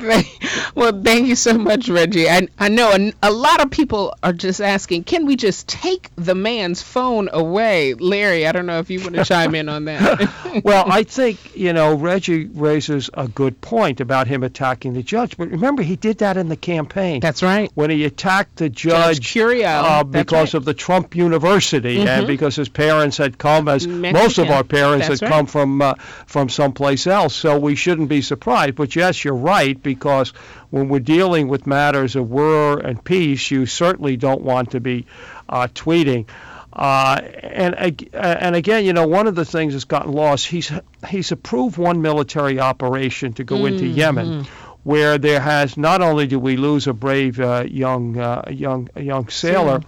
well, 0.76 1.02
thank 1.02 1.28
you 1.28 1.36
so 1.36 1.58
much, 1.58 1.88
Reggie. 1.88 2.30
I, 2.30 2.46
I 2.60 2.68
know 2.68 2.92
a, 2.92 3.14
a 3.24 3.32
lot 3.32 3.64
of 3.64 3.72
people 3.72 4.14
are 4.22 4.34
just 4.34 4.60
asking, 4.60 5.06
can 5.06 5.26
we 5.26 5.38
just 5.38 5.70
take 5.70 6.10
the 6.18 6.36
man's 6.36 6.82
phone 6.82 7.30
away? 7.32 7.94
Larry, 7.94 8.48
I 8.48 8.52
don't 8.52 8.66
know 8.66 8.80
if 8.80 8.90
you 8.90 9.00
want 9.00 9.16
to 9.16 9.24
chime 9.34 9.56
in 9.56 9.70
on 9.70 9.86
that. 9.86 10.62
well, 10.66 10.84
I 10.86 11.04
think, 11.04 11.56
you 11.56 11.72
know, 11.72 11.96
Reggie 11.96 12.48
raises 12.48 13.10
a 13.14 13.30
good 13.30 13.62
point 13.62 14.02
about 14.02 14.28
him 14.28 14.44
attacking 14.44 14.94
the 14.94 15.04
judge. 15.04 15.38
But 15.38 15.52
remember, 15.52 15.82
he 15.82 15.96
did 15.96 16.18
that 16.18 16.36
in 16.36 16.50
the 16.50 16.58
campaign. 16.58 17.22
That's 17.22 17.42
right. 17.42 17.72
When 17.76 17.90
he 17.90 18.04
attacked 18.04 18.58
the 18.58 18.68
judge, 18.68 19.22
judge 19.22 19.34
Curiel, 19.34 19.84
uh, 19.84 20.04
because 20.04 20.54
right. 20.54 20.56
of 20.56 20.66
the 20.66 20.74
Trump 20.74 21.16
University 21.16 21.93
mm-hmm. 21.98 22.08
and 22.08 22.28
because 22.28 22.56
his 22.56 22.70
parents 22.70 23.18
had 23.18 23.38
come, 23.38 23.68
as 23.68 23.88
Mexican. 23.88 24.14
most 24.14 24.38
of 24.38 24.50
our 24.50 24.64
parents 24.64 25.08
That's 25.08 25.22
had 25.22 25.30
right. 25.30 25.38
come 25.38 25.46
from 25.46 25.82
uh, 25.82 25.94
from 26.26 26.50
someplace 26.50 27.08
else. 27.08 27.36
So 27.36 27.58
we 27.58 27.76
shouldn't 27.76 28.10
be 28.10 28.22
surprised. 28.22 28.76
But 28.76 28.96
yes, 28.96 29.24
you're 29.24 29.36
right 29.36 29.82
because 29.82 30.30
when 30.70 30.90
we're 30.90 31.00
dealing 31.00 31.48
with 31.48 31.68
matters 31.68 32.16
of 32.16 32.30
war 32.30 32.80
and 32.80 33.04
peace, 33.04 33.52
you 33.52 33.66
certainly 33.66 34.18
don't 34.18 34.42
want 34.42 34.72
to 34.72 34.80
be 34.80 35.06
uh, 35.50 35.68
tweeting. 35.74 36.28
Uh, 36.74 37.22
and 37.44 37.76
and 38.14 38.56
again, 38.56 38.84
you 38.84 38.94
know, 38.94 39.08
one 39.08 39.28
of 39.28 39.36
the 39.36 39.46
things 39.46 39.74
that's 39.74 39.86
gotten 39.86 40.12
lost. 40.12 40.48
He's 40.48 40.72
he's 41.08 41.32
approved 41.32 41.78
one 41.78 42.02
military 42.02 42.60
operation 42.60 43.34
to 43.34 43.44
go 43.44 43.58
mm-hmm. 43.58 43.68
into 43.68 43.86
Yemen, 43.86 44.46
where 44.84 45.20
there 45.20 45.40
has 45.40 45.78
not 45.78 46.02
only 46.02 46.26
do 46.26 46.40
we 46.40 46.58
lose 46.58 46.88
a 46.88 46.94
brave 46.94 47.40
uh, 47.40 47.66
young 47.68 48.18
uh, 48.18 48.46
young 48.50 48.90
young 48.98 49.30
sailor. 49.30 49.82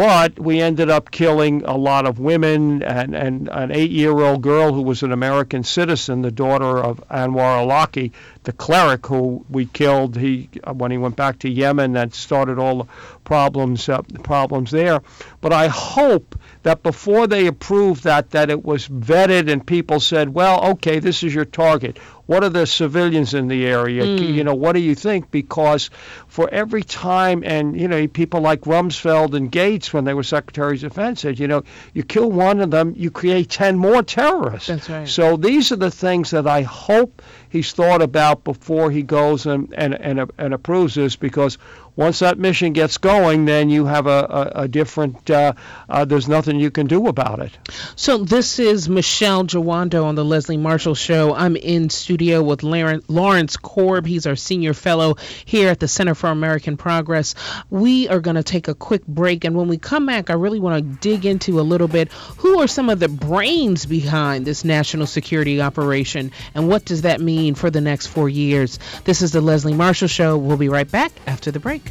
But 0.00 0.40
we 0.40 0.62
ended 0.62 0.88
up 0.88 1.10
killing 1.10 1.62
a 1.66 1.76
lot 1.76 2.06
of 2.06 2.18
women 2.18 2.82
and, 2.82 3.14
and 3.14 3.50
an 3.52 3.70
eight 3.70 3.90
year 3.90 4.12
old 4.12 4.40
girl 4.40 4.72
who 4.72 4.80
was 4.80 5.02
an 5.02 5.12
American 5.12 5.62
citizen, 5.62 6.22
the 6.22 6.30
daughter 6.30 6.78
of 6.78 7.06
Anwar 7.10 7.66
Awlaki, 7.66 8.10
the 8.44 8.52
cleric 8.52 9.06
who 9.06 9.44
we 9.50 9.66
killed 9.66 10.16
he 10.16 10.48
when 10.72 10.90
he 10.90 10.96
went 10.96 11.16
back 11.16 11.40
to 11.40 11.50
Yemen 11.50 11.92
That 11.92 12.14
started 12.14 12.58
all 12.58 12.84
the 12.84 12.88
problems 13.24 13.90
uh, 13.90 14.00
problems 14.22 14.70
there. 14.70 15.02
But 15.42 15.52
I 15.52 15.66
hope 15.66 16.34
that 16.62 16.82
before 16.82 17.26
they 17.26 17.46
approved 17.46 18.04
that, 18.04 18.30
that 18.30 18.50
it 18.50 18.64
was 18.64 18.86
vetted 18.88 19.50
and 19.50 19.66
people 19.66 19.98
said, 19.98 20.34
well, 20.34 20.72
okay, 20.72 20.98
this 20.98 21.22
is 21.22 21.34
your 21.34 21.46
target. 21.46 21.98
What 22.26 22.44
are 22.44 22.50
the 22.50 22.66
civilians 22.66 23.34
in 23.34 23.48
the 23.48 23.66
area? 23.66 24.04
Mm. 24.04 24.34
You 24.34 24.44
know, 24.44 24.54
what 24.54 24.74
do 24.74 24.80
you 24.80 24.94
think? 24.94 25.32
Because 25.32 25.90
for 26.28 26.48
every 26.52 26.84
time, 26.84 27.42
and 27.44 27.80
you 27.80 27.88
know, 27.88 28.06
people 28.06 28.40
like 28.40 28.60
Rumsfeld 28.60 29.34
and 29.34 29.50
Gates, 29.50 29.92
when 29.92 30.04
they 30.04 30.14
were 30.14 30.22
secretaries 30.22 30.84
of 30.84 30.92
defense, 30.92 31.22
said, 31.22 31.40
you 31.40 31.48
know, 31.48 31.64
you 31.92 32.04
kill 32.04 32.30
one 32.30 32.60
of 32.60 32.70
them, 32.70 32.94
you 32.96 33.10
create 33.10 33.50
ten 33.50 33.76
more 33.76 34.04
terrorists. 34.04 34.68
That's 34.68 34.88
right. 34.88 35.08
So 35.08 35.36
these 35.36 35.72
are 35.72 35.76
the 35.76 35.90
things 35.90 36.30
that 36.30 36.46
I 36.46 36.62
hope 36.62 37.20
he's 37.48 37.72
thought 37.72 38.00
about 38.00 38.44
before 38.44 38.92
he 38.92 39.02
goes 39.02 39.46
and 39.46 39.74
and 39.76 39.94
and, 39.94 40.30
and 40.38 40.54
approves 40.54 40.94
this, 40.94 41.16
because 41.16 41.58
once 41.96 42.20
that 42.20 42.38
mission 42.38 42.72
gets 42.72 42.98
going, 42.98 43.44
then 43.44 43.70
you 43.70 43.86
have 43.86 44.06
a, 44.06 44.10
a, 44.54 44.62
a 44.62 44.68
different, 44.68 45.30
uh, 45.30 45.52
uh, 45.88 46.04
there's 46.04 46.28
nothing 46.28 46.58
you 46.58 46.70
can 46.70 46.86
do 46.86 47.06
about 47.06 47.40
it. 47.40 47.52
So 47.96 48.18
this 48.18 48.58
is 48.58 48.88
Michele 48.88 49.44
Jawando 49.44 50.04
on 50.04 50.14
the 50.14 50.24
Leslie 50.24 50.56
Marshall 50.56 50.94
Show. 50.94 51.34
I'm 51.34 51.56
in 51.56 51.90
studio 51.90 52.42
with 52.42 52.62
Lawrence 52.62 53.56
Korb. 53.56 54.06
He's 54.06 54.26
our 54.26 54.36
senior 54.36 54.74
fellow 54.74 55.16
here 55.44 55.68
at 55.68 55.80
the 55.80 55.88
Center 55.88 56.14
for 56.14 56.28
American 56.28 56.76
Progress. 56.76 57.34
We 57.68 58.08
are 58.08 58.20
going 58.20 58.36
to 58.36 58.42
take 58.42 58.68
a 58.68 58.74
quick 58.74 59.06
break, 59.06 59.44
and 59.44 59.56
when 59.56 59.68
we 59.68 59.78
come 59.78 60.06
back, 60.06 60.30
I 60.30 60.34
really 60.34 60.60
want 60.60 60.76
to 60.76 61.08
dig 61.08 61.26
into 61.26 61.60
a 61.60 61.62
little 61.62 61.88
bit 61.88 62.12
who 62.38 62.60
are 62.60 62.68
some 62.68 62.88
of 62.88 63.00
the 63.00 63.08
brains 63.08 63.86
behind 63.86 64.44
this 64.44 64.64
national 64.64 65.06
security 65.06 65.60
operation, 65.60 66.32
and 66.54 66.68
what 66.68 66.84
does 66.84 67.02
that 67.02 67.20
mean 67.20 67.54
for 67.54 67.70
the 67.70 67.80
next 67.80 68.06
four 68.06 68.28
years? 68.28 68.78
This 69.04 69.22
is 69.22 69.32
the 69.32 69.40
Leslie 69.40 69.74
Marshall 69.74 70.08
Show. 70.08 70.38
We'll 70.38 70.56
be 70.56 70.68
right 70.68 70.90
back 70.90 71.12
after 71.26 71.50
the 71.50 71.60
break. 71.60 71.89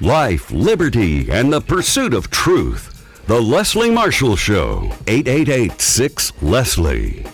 Life, 0.00 0.50
liberty, 0.50 1.30
and 1.30 1.52
the 1.52 1.60
pursuit 1.60 2.12
of 2.12 2.30
truth. 2.30 2.88
The 3.28 3.40
Leslie 3.40 3.90
Marshall 3.90 4.34
Show, 4.34 4.92
888 5.06 5.80
6 5.80 6.32
Leslie. 6.42 7.24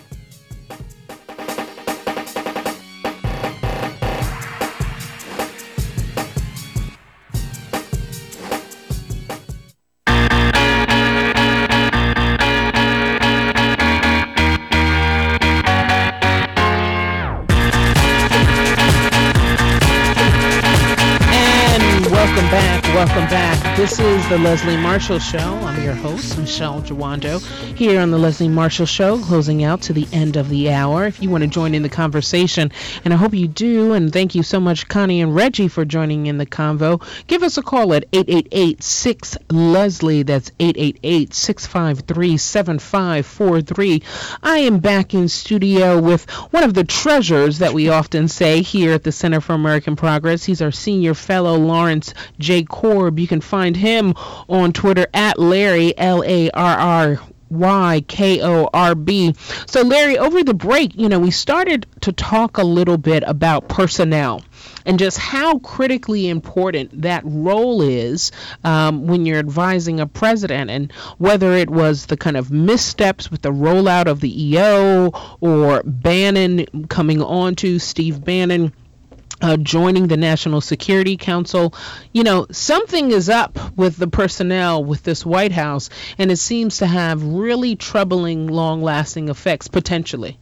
The 24.29 24.37
Leslie 24.37 24.77
Marshall 24.77 25.17
Show. 25.17 25.39
I'm 25.39 25.83
your 25.83 25.95
host, 25.95 26.37
Michele 26.37 26.83
Jawando, 26.83 27.41
here 27.75 27.99
on 27.99 28.11
the 28.11 28.19
Leslie 28.19 28.47
Marshall 28.47 28.85
Show, 28.85 29.17
closing 29.17 29.63
out 29.63 29.81
to 29.81 29.93
the 29.93 30.07
end 30.13 30.37
of 30.37 30.49
the 30.49 30.69
hour. 30.69 31.07
If 31.07 31.19
you 31.19 31.31
want 31.31 31.43
to 31.43 31.49
join 31.49 31.73
in 31.73 31.81
the 31.81 31.89
conversation, 31.89 32.71
and 33.03 33.11
I 33.11 33.17
hope 33.17 33.33
you 33.33 33.47
do, 33.47 33.93
and 33.93 34.13
thank 34.13 34.35
you 34.35 34.43
so 34.43 34.59
much, 34.59 34.87
Connie 34.87 35.21
and 35.21 35.33
Reggie, 35.33 35.67
for 35.67 35.83
joining 35.83 36.27
in 36.27 36.37
the 36.37 36.45
convo, 36.45 37.01
give 37.25 37.41
us 37.41 37.57
a 37.57 37.63
call 37.63 37.91
at 37.91 38.05
888 38.13 38.83
6 38.83 39.37
Leslie. 39.49 40.21
That's 40.21 40.51
888 40.59 41.33
653 41.33 42.37
7543. 42.37 44.03
I 44.43 44.59
am 44.59 44.77
back 44.77 45.15
in 45.15 45.27
studio 45.27 45.99
with 45.99 46.29
one 46.51 46.63
of 46.63 46.75
the 46.75 46.83
treasures 46.83 47.57
that 47.57 47.73
we 47.73 47.89
often 47.89 48.27
say 48.27 48.61
here 48.61 48.93
at 48.93 49.03
the 49.03 49.11
Center 49.11 49.41
for 49.41 49.53
American 49.53 49.95
Progress. 49.95 50.43
He's 50.43 50.61
our 50.61 50.71
senior 50.71 51.15
fellow, 51.15 51.57
Lawrence 51.57 52.13
J. 52.37 52.61
Korb. 52.61 53.17
You 53.17 53.27
can 53.27 53.41
find 53.41 53.75
him 53.75 54.13
on 54.47 54.73
Twitter 54.73 55.07
at 55.13 55.39
Larry, 55.39 55.97
L 55.97 56.23
A 56.23 56.49
R 56.51 56.77
R 56.77 57.19
Y 57.49 58.03
K 58.07 58.41
O 58.41 58.69
R 58.73 58.95
B. 58.95 59.33
So, 59.65 59.81
Larry, 59.81 60.17
over 60.17 60.43
the 60.43 60.53
break, 60.53 60.95
you 60.95 61.09
know, 61.09 61.19
we 61.19 61.31
started 61.31 61.87
to 62.01 62.11
talk 62.11 62.57
a 62.57 62.63
little 62.63 62.97
bit 62.97 63.23
about 63.25 63.67
personnel 63.67 64.43
and 64.85 64.99
just 64.99 65.17
how 65.17 65.59
critically 65.59 66.27
important 66.27 67.01
that 67.01 67.21
role 67.25 67.81
is 67.81 68.31
um, 68.63 69.07
when 69.07 69.25
you're 69.25 69.39
advising 69.39 69.99
a 69.99 70.07
president, 70.07 70.69
and 70.69 70.91
whether 71.17 71.53
it 71.53 71.69
was 71.69 72.07
the 72.07 72.17
kind 72.17 72.37
of 72.37 72.51
missteps 72.51 73.29
with 73.29 73.41
the 73.41 73.51
rollout 73.51 74.07
of 74.07 74.19
the 74.19 74.43
EO 74.49 75.11
or 75.41 75.83
Bannon 75.83 76.65
coming 76.87 77.21
on 77.21 77.55
to 77.55 77.79
Steve 77.79 78.23
Bannon 78.23 78.73
uh, 79.41 79.57
joining 79.57 80.07
the 80.07 80.17
National 80.17 80.61
Security 80.61 81.17
Council. 81.17 81.73
You 82.11 82.23
know, 82.23 82.47
something 82.51 83.11
is 83.11 83.29
up 83.29 83.77
with 83.77 83.97
the 83.97 84.07
personnel 84.07 84.83
with 84.83 85.03
this 85.03 85.25
White 85.25 85.51
House, 85.51 85.89
and 86.17 86.31
it 86.31 86.37
seems 86.37 86.77
to 86.77 86.87
have 86.87 87.23
really 87.23 87.75
troubling, 87.75 88.47
long 88.47 88.81
lasting 88.81 89.29
effects 89.29 89.67
potentially. 89.67 90.37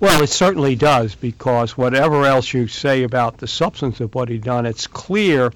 Well, 0.00 0.22
it 0.22 0.28
certainly 0.28 0.76
does, 0.76 1.14
because 1.14 1.76
whatever 1.76 2.24
else 2.24 2.54
you 2.54 2.68
say 2.68 3.02
about 3.02 3.36
the 3.36 3.46
substance 3.46 4.00
of 4.00 4.14
what 4.14 4.30
he 4.30 4.38
done, 4.38 4.64
it's 4.64 4.86
clear 4.86 5.52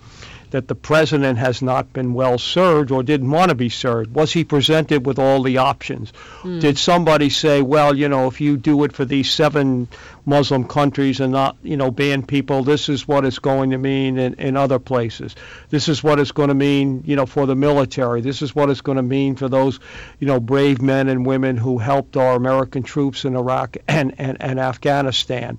that 0.55 0.69
the 0.69 0.75
president 0.77 1.37
has 1.37 1.63
not 1.63 1.93
been 1.93 2.15
well 2.15 2.39
served 2.39 2.93
or 2.93 3.03
didn't 3.03 3.29
want 3.29 3.49
to 3.49 3.57
be 3.57 3.69
served? 3.69 4.15
Was 4.15 4.33
he 4.33 4.45
presented 4.45 5.05
with 5.05 5.19
all 5.19 5.43
the 5.43 5.59
options? 5.59 6.13
Mm. 6.43 6.61
Did 6.61 6.79
somebody 6.79 7.29
say, 7.29 7.61
well, 7.61 7.93
you 7.93 8.09
know, 8.09 8.29
if 8.29 8.41
you 8.41 8.57
do 8.57 8.85
it 8.85 8.93
for 8.93 9.05
these 9.05 9.29
seven 9.29 9.89
Muslim 10.27 10.65
countries 10.65 11.19
and 11.19 11.33
not, 11.33 11.57
you 11.65 11.77
know, 11.77 11.91
ban 11.91 12.25
people, 12.25 12.63
this 12.63 12.89
is 12.89 13.09
what 13.09 13.25
it's 13.25 13.41
going 13.41 13.71
to 13.71 13.79
mean 13.79 14.17
in, 14.17 14.35
in 14.35 14.57
other 14.57 14.79
places. 14.79 15.35
This 15.71 15.89
is 15.89 16.05
what 16.05 16.21
it's 16.21 16.31
going 16.31 16.51
to 16.51 16.55
mean, 16.55 17.03
you 17.05 17.17
know, 17.17 17.27
for 17.27 17.47
the 17.47 17.57
military. 17.57 18.21
This 18.21 18.41
is 18.41 18.55
what 18.55 18.71
it's 18.71 18.81
going 18.81 18.97
to 18.97 19.03
mean 19.03 19.35
for 19.35 19.49
those, 19.49 19.81
you 20.21 20.29
know, 20.29 20.39
brave 20.39 20.81
men 20.81 21.09
and 21.09 21.27
women 21.27 21.57
who 21.57 21.79
helped 21.79 22.17
our 22.17 22.37
American 22.37 22.85
troops 22.85 23.25
in 23.25 23.35
Iraq 23.35 23.77
and, 23.89 24.15
and, 24.19 24.41
and 24.41 24.61
Afghanistan. 24.61 25.59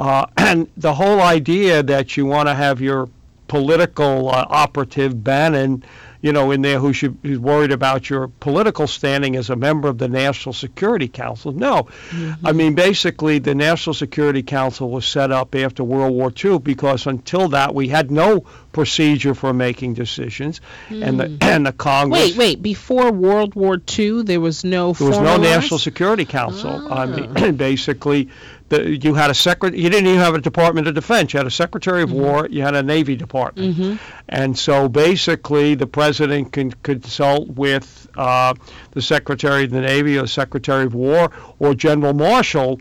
Uh, 0.00 0.26
and 0.36 0.68
the 0.76 0.94
whole 0.94 1.20
idea 1.20 1.84
that 1.84 2.16
you 2.16 2.26
want 2.26 2.48
to 2.48 2.54
have 2.54 2.80
your 2.80 3.08
political 3.52 4.30
uh, 4.30 4.46
operative 4.48 5.22
Bannon, 5.22 5.84
you 6.22 6.32
know, 6.32 6.52
in 6.52 6.62
there 6.62 6.78
who 6.78 6.94
should 6.94 7.20
be 7.20 7.36
worried 7.36 7.70
about 7.70 8.08
your 8.08 8.28
political 8.28 8.86
standing 8.86 9.36
as 9.36 9.50
a 9.50 9.56
member 9.56 9.88
of 9.88 9.98
the 9.98 10.08
National 10.08 10.54
Security 10.54 11.06
Council. 11.06 11.52
No, 11.52 11.82
mm-hmm. 11.82 12.46
I 12.46 12.52
mean 12.52 12.74
basically 12.74 13.40
the 13.40 13.54
National 13.54 13.92
Security 13.92 14.42
Council 14.42 14.88
was 14.88 15.04
set 15.04 15.30
up 15.30 15.54
after 15.54 15.84
World 15.84 16.14
War 16.14 16.32
II 16.42 16.60
because 16.60 17.06
until 17.06 17.48
that 17.48 17.74
we 17.74 17.88
had 17.88 18.10
no 18.10 18.46
procedure 18.72 19.34
for 19.34 19.52
making 19.52 19.92
decisions, 19.92 20.62
mm. 20.88 21.06
and 21.06 21.20
the 21.20 21.24
mm. 21.24 21.42
and 21.42 21.66
the 21.66 21.72
Congress. 21.72 22.30
Wait, 22.30 22.36
wait. 22.36 22.62
Before 22.62 23.12
World 23.12 23.54
War 23.54 23.78
II, 23.98 24.22
there 24.22 24.40
was 24.40 24.64
no. 24.64 24.94
There 24.94 25.08
was 25.08 25.18
no 25.18 25.36
National 25.36 25.78
Security 25.78 26.24
Council. 26.24 26.70
Ah. 26.88 27.02
I 27.02 27.06
mean, 27.06 27.32
ah. 27.36 27.50
basically, 27.68 28.30
the, 28.72 28.98
you 28.98 29.14
had 29.14 29.30
a 29.30 29.34
secret. 29.34 29.74
You 29.74 29.90
didn't 29.90 30.06
even 30.06 30.18
have 30.18 30.34
a 30.34 30.40
Department 30.40 30.88
of 30.88 30.94
Defense. 30.94 31.32
You 31.32 31.38
had 31.38 31.46
a 31.46 31.50
Secretary 31.50 32.02
of 32.02 32.08
mm-hmm. 32.08 32.20
War. 32.20 32.48
You 32.50 32.62
had 32.62 32.74
a 32.74 32.82
Navy 32.82 33.16
Department. 33.16 33.76
Mm-hmm. 33.76 33.96
And 34.28 34.58
so 34.58 34.88
basically, 34.88 35.74
the 35.74 35.86
president 35.86 36.52
can 36.52 36.72
consult 36.82 37.48
with 37.48 38.08
uh, 38.16 38.54
the 38.92 39.02
Secretary 39.02 39.64
of 39.64 39.70
the 39.70 39.82
Navy 39.82 40.18
or 40.18 40.26
Secretary 40.26 40.84
of 40.84 40.94
War 40.94 41.30
or 41.58 41.74
General 41.74 42.14
Marshall 42.14 42.80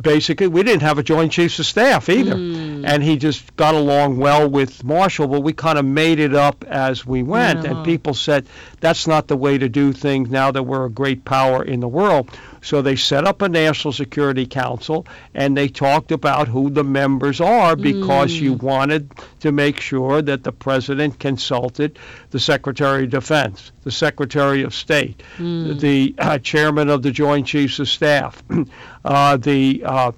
basically 0.00 0.46
we 0.46 0.62
didn't 0.62 0.82
have 0.82 0.98
a 0.98 1.02
joint 1.02 1.32
chiefs 1.32 1.58
of 1.58 1.66
staff 1.66 2.08
either 2.08 2.34
mm. 2.34 2.84
and 2.86 3.02
he 3.02 3.16
just 3.16 3.54
got 3.56 3.74
along 3.74 4.16
well 4.16 4.48
with 4.48 4.82
marshall 4.84 5.26
but 5.26 5.40
we 5.40 5.52
kind 5.52 5.78
of 5.78 5.84
made 5.84 6.18
it 6.18 6.34
up 6.34 6.64
as 6.68 7.04
we 7.04 7.22
went 7.22 7.66
and 7.66 7.84
people 7.84 8.14
said 8.14 8.46
that's 8.80 9.06
not 9.06 9.28
the 9.28 9.36
way 9.36 9.58
to 9.58 9.68
do 9.68 9.92
things 9.92 10.30
now 10.30 10.50
that 10.50 10.62
we're 10.62 10.86
a 10.86 10.90
great 10.90 11.24
power 11.24 11.62
in 11.62 11.80
the 11.80 11.88
world 11.88 12.30
so 12.62 12.82
they 12.82 12.96
set 12.96 13.24
up 13.24 13.42
a 13.42 13.48
National 13.48 13.92
Security 13.92 14.46
Council 14.46 15.06
and 15.34 15.56
they 15.56 15.68
talked 15.68 16.12
about 16.12 16.48
who 16.48 16.70
the 16.70 16.84
members 16.84 17.40
are 17.40 17.76
because 17.76 18.32
mm. 18.32 18.40
you 18.40 18.52
wanted 18.54 19.10
to 19.40 19.52
make 19.52 19.80
sure 19.80 20.20
that 20.22 20.44
the 20.44 20.52
president 20.52 21.18
consulted 21.18 21.98
the 22.30 22.40
Secretary 22.40 23.04
of 23.04 23.10
Defense, 23.10 23.72
the 23.84 23.90
Secretary 23.90 24.62
of 24.62 24.74
State, 24.74 25.22
mm. 25.36 25.80
the 25.80 26.14
uh, 26.18 26.38
chairman 26.38 26.90
of 26.90 27.02
the 27.02 27.10
Joint 27.10 27.46
Chiefs 27.46 27.78
of 27.78 27.88
Staff, 27.88 28.42
uh, 29.04 29.36
the 29.36 29.82
uh, 29.84 30.12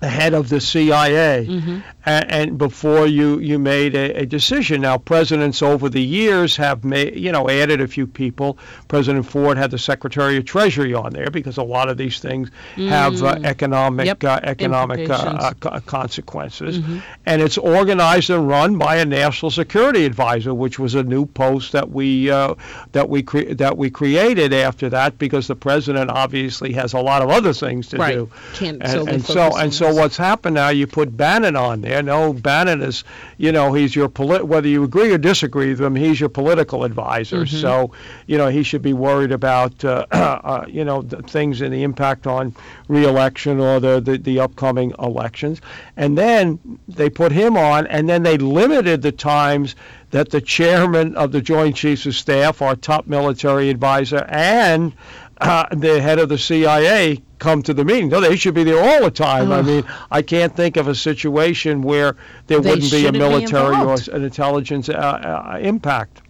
the 0.00 0.10
head 0.10 0.34
of 0.34 0.50
the 0.50 0.60
CIA, 0.60 1.46
mm-hmm. 1.48 1.80
And, 2.06 2.30
and, 2.30 2.58
before 2.58 3.06
you 3.06 3.38
you 3.38 3.58
made 3.58 3.94
a, 3.94 4.22
a, 4.22 4.26
decision. 4.26 4.82
Now, 4.82 4.98
presidents 4.98 5.62
over 5.62 5.88
the 5.88 6.02
years 6.02 6.56
have 6.56 6.84
made 6.84 7.16
you 7.16 7.32
know 7.32 7.48
added 7.48 7.80
a 7.80 7.88
few 7.88 8.06
people. 8.06 8.58
President 8.88 9.26
Ford 9.26 9.56
had 9.56 9.70
the 9.70 9.78
Secretary 9.78 10.36
of 10.36 10.44
Treasury 10.44 10.94
on 10.94 11.12
there 11.12 11.30
because 11.30 11.56
a 11.56 11.62
lot 11.62 11.88
of 11.88 11.96
these 11.96 12.18
things 12.18 12.50
mm. 12.76 12.88
have 12.88 13.22
uh, 13.22 13.36
mm. 13.36 13.44
economic 13.44 14.06
yep. 14.06 14.24
uh, 14.24 14.40
economic 14.42 15.08
uh, 15.10 15.52
uh 15.62 15.80
consequences, 15.80 16.78
mm-hmm. 16.78 16.98
and 17.26 17.42
it's 17.42 17.58
organized 17.58 18.30
and 18.30 18.48
run 18.48 18.78
by 18.78 18.96
a 18.96 19.04
national 19.04 19.50
security 19.50 20.04
advisor, 20.04 20.54
which 20.54 20.78
was 20.78 20.94
a 20.94 21.02
new 21.02 21.26
post 21.26 21.72
that 21.72 21.90
we 21.90 22.30
uh, 22.30 22.54
that 22.92 23.08
we 23.08 23.22
cre- 23.22 23.54
that 23.54 23.76
we 23.76 23.90
created 23.90 24.52
after 24.52 24.88
that 24.90 25.18
because 25.18 25.46
the 25.46 25.56
president 25.56 26.10
obviously 26.10 26.72
has 26.72 26.92
a 26.92 27.00
lot 27.00 27.22
of 27.22 27.30
other 27.30 27.52
things 27.52 27.88
to 27.88 27.96
right. 27.96 28.14
do, 28.14 28.30
Can't 28.54 28.82
and, 28.82 29.08
and 29.08 29.24
so 29.24 29.56
and 29.56 29.72
so 29.72 29.94
what's 29.94 30.16
happened 30.16 30.54
now, 30.54 30.68
you 30.68 30.86
put 30.86 31.16
Bannon 31.16 31.56
on 31.56 31.80
there. 31.80 31.93
No, 32.00 32.32
Bannon 32.32 32.82
is, 32.82 33.04
you 33.38 33.52
know, 33.52 33.72
he's 33.72 33.94
your 33.94 34.08
polit- 34.08 34.46
whether 34.46 34.68
you 34.68 34.84
agree 34.84 35.12
or 35.12 35.18
disagree 35.18 35.70
with 35.70 35.80
him, 35.80 35.94
he's 35.94 36.20
your 36.20 36.28
political 36.28 36.84
advisor. 36.84 37.44
Mm-hmm. 37.44 37.56
So, 37.56 37.92
you 38.26 38.38
know, 38.38 38.48
he 38.48 38.62
should 38.62 38.82
be 38.82 38.92
worried 38.92 39.32
about, 39.32 39.84
uh, 39.84 40.06
uh, 40.12 40.64
you 40.68 40.84
know, 40.84 41.02
the 41.02 41.22
things 41.22 41.60
and 41.60 41.72
the 41.72 41.82
impact 41.82 42.26
on 42.26 42.54
reelection 42.88 43.60
or 43.60 43.80
the, 43.80 44.00
the, 44.00 44.18
the 44.18 44.40
upcoming 44.40 44.92
elections. 44.98 45.60
And 45.96 46.16
then 46.16 46.58
they 46.88 47.10
put 47.10 47.32
him 47.32 47.56
on, 47.56 47.86
and 47.86 48.08
then 48.08 48.22
they 48.22 48.38
limited 48.38 49.02
the 49.02 49.12
times 49.12 49.76
that 50.10 50.30
the 50.30 50.40
chairman 50.40 51.16
of 51.16 51.32
the 51.32 51.40
Joint 51.40 51.76
Chiefs 51.76 52.06
of 52.06 52.14
Staff, 52.14 52.62
our 52.62 52.76
top 52.76 53.06
military 53.06 53.68
advisor, 53.68 54.24
and 54.28 54.92
uh, 55.38 55.66
the 55.72 56.00
head 56.00 56.18
of 56.18 56.28
the 56.28 56.38
CIA 56.38 57.20
come 57.44 57.62
to 57.62 57.74
the 57.74 57.84
meeting. 57.84 58.08
No, 58.08 58.20
they 58.20 58.36
should 58.36 58.54
be 58.54 58.64
there 58.64 58.82
all 58.82 59.04
the 59.04 59.10
time. 59.10 59.52
I 59.52 59.60
mean, 59.60 59.84
I 60.10 60.22
can't 60.22 60.56
think 60.56 60.78
of 60.78 60.88
a 60.88 60.94
situation 60.94 61.82
where 61.82 62.16
there 62.46 62.58
they 62.58 62.70
wouldn't 62.70 62.90
be 62.90 63.06
a 63.06 63.12
military 63.12 63.76
or 63.76 63.96
an 64.12 64.24
intelligence 64.24 64.88
uh, 64.88 64.92
uh, 64.94 65.58
impact. 65.60 66.22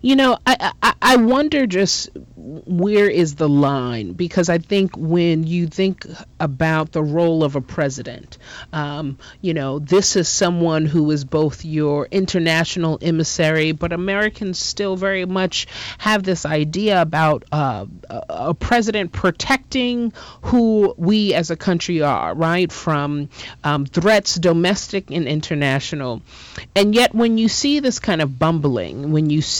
You 0.00 0.16
know, 0.16 0.38
I, 0.46 0.72
I 0.82 0.94
I 1.02 1.16
wonder 1.16 1.66
just 1.66 2.10
where 2.36 3.08
is 3.08 3.34
the 3.34 3.48
line 3.48 4.12
because 4.12 4.48
I 4.48 4.58
think 4.58 4.96
when 4.96 5.44
you 5.44 5.66
think 5.66 6.06
about 6.38 6.92
the 6.92 7.02
role 7.02 7.44
of 7.44 7.56
a 7.56 7.60
president, 7.60 8.38
um, 8.72 9.18
you 9.40 9.54
know, 9.54 9.78
this 9.78 10.16
is 10.16 10.28
someone 10.28 10.86
who 10.86 11.10
is 11.10 11.24
both 11.24 11.64
your 11.64 12.06
international 12.10 12.98
emissary, 13.02 13.72
but 13.72 13.92
Americans 13.92 14.58
still 14.58 14.96
very 14.96 15.24
much 15.24 15.66
have 15.98 16.22
this 16.22 16.46
idea 16.46 17.00
about 17.00 17.44
uh, 17.52 17.86
a 18.28 18.54
president 18.54 19.12
protecting 19.12 20.12
who 20.42 20.94
we 20.96 21.34
as 21.34 21.50
a 21.50 21.56
country 21.56 22.02
are, 22.02 22.34
right, 22.34 22.72
from 22.72 23.28
um, 23.64 23.86
threats 23.86 24.34
domestic 24.36 25.10
and 25.10 25.26
international. 25.26 26.22
And 26.74 26.94
yet, 26.94 27.14
when 27.14 27.38
you 27.38 27.48
see 27.48 27.80
this 27.80 27.98
kind 27.98 28.20
of 28.22 28.38
bumbling, 28.38 29.12
when 29.12 29.30
you 29.30 29.42
see 29.42 29.59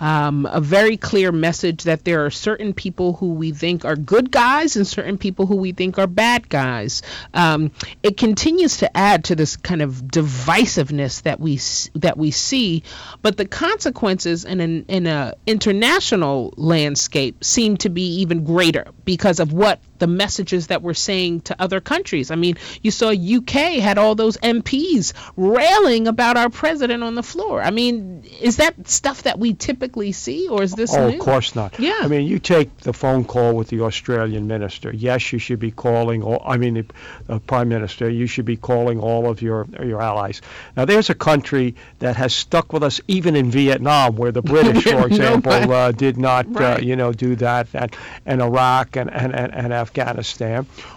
um, 0.00 0.46
a 0.50 0.60
very 0.60 0.96
clear 0.96 1.32
message 1.32 1.84
that 1.84 2.04
there 2.04 2.24
are 2.24 2.30
certain 2.30 2.72
people 2.72 3.14
who 3.14 3.34
we 3.34 3.52
think 3.52 3.84
are 3.84 3.96
good 3.96 4.30
guys 4.30 4.76
and 4.76 4.86
certain 4.86 5.18
people 5.18 5.46
who 5.46 5.56
we 5.56 5.72
think 5.72 5.98
are 5.98 6.06
bad 6.06 6.48
guys. 6.48 7.02
Um, 7.34 7.70
it 8.02 8.16
continues 8.16 8.78
to 8.78 8.96
add 8.96 9.24
to 9.24 9.36
this 9.36 9.56
kind 9.56 9.82
of 9.82 9.94
divisiveness 9.94 11.22
that 11.22 11.40
we 11.40 11.60
that 11.98 12.16
we 12.16 12.30
see, 12.30 12.82
but 13.22 13.36
the 13.36 13.46
consequences 13.46 14.44
in 14.44 14.60
an 14.60 14.84
in 14.88 15.06
a 15.06 15.34
international 15.46 16.54
landscape 16.56 17.44
seem 17.44 17.76
to 17.78 17.88
be 17.88 18.20
even 18.20 18.44
greater 18.44 18.86
because 19.04 19.40
of 19.40 19.52
what 19.52 19.80
the 19.98 20.06
messages 20.06 20.68
that 20.68 20.82
we're 20.82 20.94
saying 20.94 21.40
to 21.42 21.56
other 21.60 21.80
countries. 21.80 22.30
I 22.30 22.36
mean, 22.36 22.56
you 22.82 22.90
saw 22.90 23.10
UK 23.10 23.80
had 23.80 23.98
all 23.98 24.14
those 24.14 24.36
MPs 24.38 25.12
railing 25.36 26.06
about 26.08 26.36
our 26.36 26.50
president 26.50 27.02
on 27.02 27.14
the 27.14 27.22
floor. 27.22 27.62
I 27.62 27.70
mean, 27.70 28.24
is 28.40 28.56
that 28.56 28.88
stuff 28.88 29.22
that 29.24 29.38
we 29.38 29.54
typically 29.54 30.12
see, 30.12 30.48
or 30.48 30.62
is 30.62 30.72
this 30.74 30.94
Oh, 30.94 31.08
new? 31.08 31.14
of 31.14 31.20
course 31.20 31.54
not. 31.54 31.78
Yeah. 31.78 31.98
I 32.00 32.08
mean, 32.08 32.26
you 32.26 32.38
take 32.38 32.76
the 32.78 32.92
phone 32.92 33.24
call 33.24 33.54
with 33.54 33.68
the 33.68 33.80
Australian 33.82 34.46
minister. 34.46 34.92
Yes, 34.92 35.32
you 35.32 35.38
should 35.38 35.58
be 35.60 35.70
calling. 35.70 36.22
All, 36.22 36.42
I 36.44 36.56
mean, 36.56 36.74
the 36.74 37.34
uh, 37.34 37.38
prime 37.40 37.68
minister. 37.68 38.08
You 38.08 38.26
should 38.26 38.44
be 38.44 38.56
calling 38.56 39.00
all 39.00 39.28
of 39.28 39.42
your 39.42 39.66
your 39.82 40.00
allies. 40.00 40.40
Now, 40.76 40.84
there's 40.84 41.10
a 41.10 41.14
country 41.14 41.74
that 41.98 42.16
has 42.16 42.34
stuck 42.34 42.72
with 42.72 42.82
us 42.82 43.00
even 43.08 43.36
in 43.36 43.50
Vietnam, 43.50 44.16
where 44.16 44.32
the 44.32 44.42
British, 44.42 44.84
for 44.92 45.06
example, 45.06 45.52
Nobody- 45.52 45.72
uh, 45.72 45.92
did 45.92 46.16
not, 46.16 46.46
Right. 46.54 46.78
uh, 46.78 46.80
you 46.80 46.96
know, 46.96 47.12
do 47.12 47.36
that, 47.36 47.68
and, 47.74 47.94
and 48.26 48.40
Iraq 48.42 48.96
and, 48.96 49.10
and, 49.12 49.34
and, 49.34 49.54
and 49.54 49.72
Afghanistan, 49.72 49.87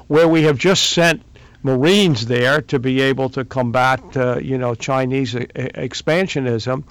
where 0.08 0.28
we 0.28 0.44
have 0.44 0.58
just 0.58 0.92
sent. 0.92 1.24
Marines 1.64 2.26
there 2.26 2.60
to 2.60 2.80
be 2.80 3.02
able 3.02 3.30
to 3.30 3.46
combat, 3.46 4.02
uh, 4.18 4.40
you 4.42 4.58
know, 4.58 4.74
Chinese 4.74 5.36
e- 5.36 5.46
expansionism, 5.46 6.84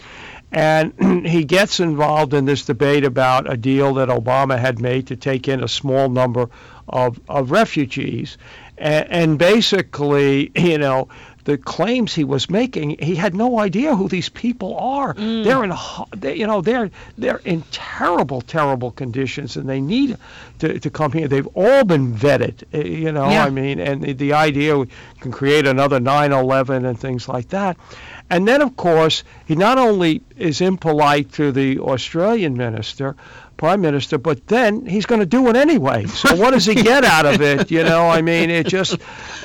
and 0.53 1.27
he 1.27 1.45
gets 1.45 1.81
involved 1.81 2.35
in 2.35 2.45
this 2.45 2.65
debate 2.65 3.05
about 3.05 3.53
a 3.53 3.57
deal 3.57 3.95
that 3.95 4.09
Obama 4.09 4.59
had 4.59 4.81
made 4.81 5.09
to 5.09 5.17
take 5.17 5.49
in 5.49 5.63
a 5.63 5.69
small 5.69 6.09
number 6.09 6.49
of, 6.89 7.21
of 7.29 7.51
refugees. 7.51 8.39
And, 8.79 9.11
and 9.11 9.39
basically, 9.39 10.51
you 10.57 10.79
know, 10.79 11.09
the 11.51 11.59
claims 11.59 12.15
he 12.15 12.23
was 12.23 12.49
making, 12.49 12.97
he 13.01 13.17
had 13.17 13.35
no 13.35 13.59
idea 13.59 13.97
who 13.97 14.09
these 14.09 14.29
people 14.29 14.79
are. 14.79 15.15
They're 15.15 15.65
in, 15.65 15.73
they, 16.17 16.37
you 16.37 16.47
know, 16.47 16.61
they're 16.61 16.91
they're 17.19 17.41
in 17.45 17.63
terrible, 17.73 18.41
terrible 18.41 18.93
conditions, 18.93 19.57
and 19.57 19.69
they 19.69 19.81
need 19.81 20.17
to, 20.61 20.79
to 20.79 20.91
come 20.91 21.11
here. 21.11 21.27
They've 21.27 21.49
all 21.55 21.85
been 21.85 22.15
vetted, 22.15 22.63
eh, 22.73 22.83
you 22.83 23.11
know. 23.11 23.29
Yeah. 23.29 23.47
I 23.47 23.51
mean, 23.51 23.81
and 23.81 24.01
the, 24.03 24.13
the 24.13 24.33
idea 24.35 24.79
we 24.79 24.87
can 25.19 25.33
create 25.33 25.67
another 25.67 25.99
9/11 25.99 26.89
and 26.89 26.99
things 26.99 27.29
like 27.29 27.49
that. 27.49 27.77
And 28.31 28.47
then, 28.47 28.63
of 28.63 28.77
course, 28.77 29.25
he 29.47 29.57
not 29.57 29.77
only 29.77 30.23
is 30.37 30.61
impolite 30.61 31.33
to 31.33 31.51
the 31.51 31.81
Australian 31.81 32.57
minister, 32.57 33.17
prime 33.61 33.83
minister, 33.83 34.17
but 34.17 34.47
then 34.47 34.87
he's 34.87 35.05
going 35.05 35.21
to 35.21 35.27
do 35.27 35.47
it 35.49 35.55
anyway. 35.55 36.07
So 36.07 36.35
what 36.35 36.53
does 36.53 36.65
he 36.65 36.75
get 36.75 37.05
out 37.05 37.27
of 37.27 37.43
it? 37.43 37.71
You 37.71 37.85
know, 37.85 38.09
I 38.09 38.23
mean, 38.23 38.49
it 38.49 38.67
just, 38.67 38.97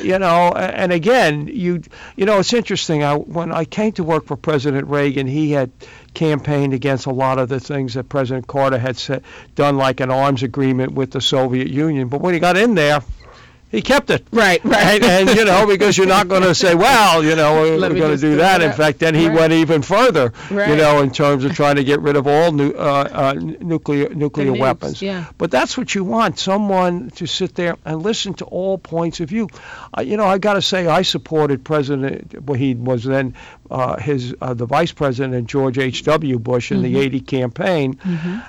you 0.02 0.18
know, 0.18 0.54
and 0.54 0.94
again, 0.94 1.48
you, 1.52 1.82
you 2.16 2.26
know, 2.26 2.40
it's 2.40 2.54
interesting. 2.54 3.04
I, 3.04 3.16
when 3.16 3.52
I 3.52 3.66
came 3.66 3.92
to 3.92 4.06
work 4.06 4.26
for 4.26 4.38
President 4.38 4.88
Reagan, 4.88 5.28
he 5.28 5.52
had 5.52 5.70
campaigned 6.14 6.74
against 6.74 7.08
a 7.08 7.12
lot 7.12 7.40
of 7.40 7.50
the 7.50 7.60
things 7.60 7.96
that 7.96 8.08
President 8.08 8.48
Carter 8.48 8.78
had 8.78 8.96
said, 8.96 9.22
done, 9.56 9.76
like 9.76 10.00
an 10.00 10.10
arms 10.10 10.44
agreement 10.44 10.94
with 10.94 11.12
the 11.12 11.20
Soviet 11.20 11.68
Union. 11.68 12.08
But 12.08 12.22
when 12.22 12.34
he 12.34 12.40
got 12.40 12.56
in 12.56 12.74
there, 12.74 13.02
he 13.76 13.82
kept 13.82 14.10
it. 14.10 14.26
Right, 14.32 14.64
right. 14.64 15.04
And, 15.04 15.30
and 15.30 15.38
you 15.38 15.46
know, 15.46 15.68
because 15.68 15.98
you're 15.98 16.08
not 16.08 16.28
going 16.28 16.44
to 16.44 16.56
say, 16.56 16.74
well, 16.76 17.24
you 17.24 17.36
know, 17.36 17.62
we're, 17.62 17.90
me 17.90 18.00
going 18.00 18.16
to 18.16 18.22
do 18.22 18.38
that. 18.38 18.62
In 18.62 18.72
fact, 18.72 19.00
then 19.00 19.14
he 19.14 19.28
Right. 19.28 19.38
went 19.38 19.54
even 19.54 19.82
further, 19.82 20.32
you 20.50 20.76
know, 20.76 21.02
in 21.02 21.12
terms 21.12 21.44
of 21.46 21.54
trying 21.54 21.76
to 21.76 21.84
get 21.84 22.00
rid 22.02 22.16
of 22.16 22.26
all 22.28 22.52
nu- 22.52 22.74
uh, 22.78 23.10
uh, 23.12 23.34
nuclear 23.34 24.10
nuclear 24.10 24.52
nukes, 24.54 24.60
weapons. 24.60 25.02
yeah. 25.02 25.26
But 25.38 25.52
that's 25.52 25.78
what 25.78 25.94
you 25.96 26.04
want, 26.04 26.40
someone 26.40 27.10
to 27.12 27.26
sit 27.26 27.56
there 27.56 27.76
and 27.86 28.02
listen 28.02 28.34
to 28.36 28.46
all 28.46 28.78
points 28.78 29.20
of 29.20 29.30
view. 29.30 29.50
Uh, 29.98 30.02
you 30.02 30.16
know, 30.18 30.26
I 30.26 30.38
got 30.38 30.54
to 30.54 30.62
say, 30.62 30.88
I 30.88 31.02
supported 31.02 31.64
President, 31.64 32.44
well, 32.46 32.58
he 32.58 32.76
was 32.76 33.04
then 33.04 33.34
uh, 33.72 33.98
his 34.00 34.34
uh, 34.42 34.54
the 34.54 34.66
vice 34.66 34.92
president, 34.92 35.48
George 35.48 35.78
H.W. 35.78 36.40
Bush, 36.40 36.72
in 36.72 36.82
Mm-hmm. 36.82 36.94
the 36.94 37.00
80 37.00 37.20
campaign. 37.22 38.00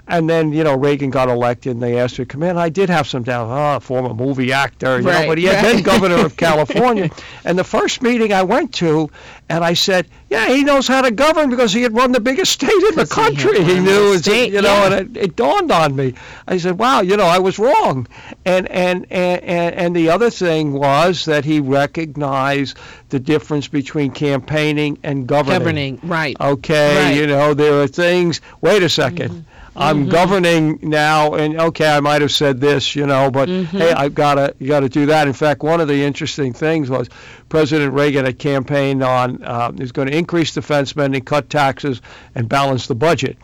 And 0.07 0.29
then, 0.29 0.53
you 0.53 0.63
know, 0.65 0.77
Reagan 0.77 1.11
got 1.11 1.29
elected, 1.29 1.73
and 1.73 1.83
they 1.83 1.99
asked 1.99 2.17
her 2.17 2.25
to 2.25 2.29
come 2.29 2.43
in. 2.43 2.57
I 2.57 2.69
did 2.69 2.91
have 2.91 3.07
some 3.07 3.23
doubt, 3.23 3.49
oh, 3.49 3.81
former 3.81 4.15
movie 4.15 4.53
actor, 4.53 5.01
you 5.01 5.07
Right, 5.07 5.23
know, 5.23 5.29
but 5.29 5.39
he 5.39 5.45
had 5.45 5.65
right. 5.65 5.75
been 5.77 5.83
governor 5.83 6.25
of 6.25 6.37
California. 6.47 7.11
and 7.45 7.59
the 7.59 7.65
first 7.65 8.03
meeting 8.03 8.33
I 8.33 8.43
went 8.43 8.75
to, 8.75 9.11
and 9.49 9.65
I 9.65 9.75
said, 9.75 10.07
yeah, 10.37 10.55
he 10.55 10.63
knows 10.65 10.87
how 10.87 11.01
to 11.03 11.11
govern 11.11 11.51
because 11.51 11.73
he 11.73 11.83
had 11.83 11.95
run 11.95 12.13
the 12.13 12.21
biggest 12.21 12.53
state 12.53 12.71
in 12.71 12.95
the 12.95 13.07
country. 13.07 13.63
He, 13.65 13.75
the 13.75 13.81
knew, 13.81 14.07
it's- 14.09 14.23
state, 14.23 14.53
you 14.53 14.63
know, 14.63 14.69
yeah. 14.69 14.93
and 14.99 15.17
it, 15.17 15.23
it 15.25 15.37
dawned 15.37 15.71
on 15.73 15.97
me. 15.97 16.15
I 16.47 16.59
said, 16.59 16.79
wow, 16.79 17.01
you 17.01 17.17
know, 17.17 17.25
I 17.25 17.39
was 17.39 17.59
wrong. 17.59 18.07
And, 18.45 18.69
and, 18.71 19.07
and, 19.11 19.43
and, 19.43 19.75
and 19.75 19.97
the 19.97 20.11
other 20.11 20.31
thing 20.31 20.73
was 20.73 21.25
that 21.25 21.45
he 21.45 21.61
recognized 21.61 22.77
the 23.09 23.19
difference 23.21 23.69
between 23.69 24.11
campaigning 24.13 24.99
and 25.03 25.27
governing. 25.27 25.59
Governing, 25.59 26.01
right. 26.03 26.37
Okay, 26.41 27.05
Right. 27.11 27.17
you 27.17 27.27
know, 27.27 27.55
there 27.55 27.81
are 27.83 27.87
things, 27.89 28.41
wait 28.61 28.83
a 28.83 28.87
2nd 28.87 29.45
I'm 29.77 30.09
governing 30.09 30.79
now, 30.83 31.35
and 31.35 31.61
okay, 31.61 31.89
I 31.89 32.01
might 32.01 32.23
have 32.23 32.33
said 32.33 32.61
this, 32.61 32.97
you 32.97 33.07
know, 33.07 33.31
but 33.31 33.49
hey, 33.49 33.93
I've 33.93 34.15
got 34.15 34.35
to 34.35 34.55
you 34.59 34.69
got 34.69 34.81
to 34.81 34.89
do 34.89 35.07
that. 35.07 35.27
In 35.27 35.33
fact, 35.33 35.63
one 35.63 35.81
of 35.81 35.89
the 35.89 36.03
interesting 36.03 36.53
things 36.53 36.89
was 36.91 37.09
President 37.49 37.93
Reagan 37.93 38.25
had 38.25 38.39
campaigned 38.39 39.03
on 39.03 39.43
uh, 39.43 39.73
he's 39.73 39.93
going 39.93 40.09
to 40.09 40.17
increase 40.17 40.55
defense 40.55 40.91
spending, 40.91 41.23
cut 41.23 41.51
taxes, 41.51 42.01
and 42.35 42.49
balance 42.49 42.87
the 42.87 42.95
budget. 42.95 43.37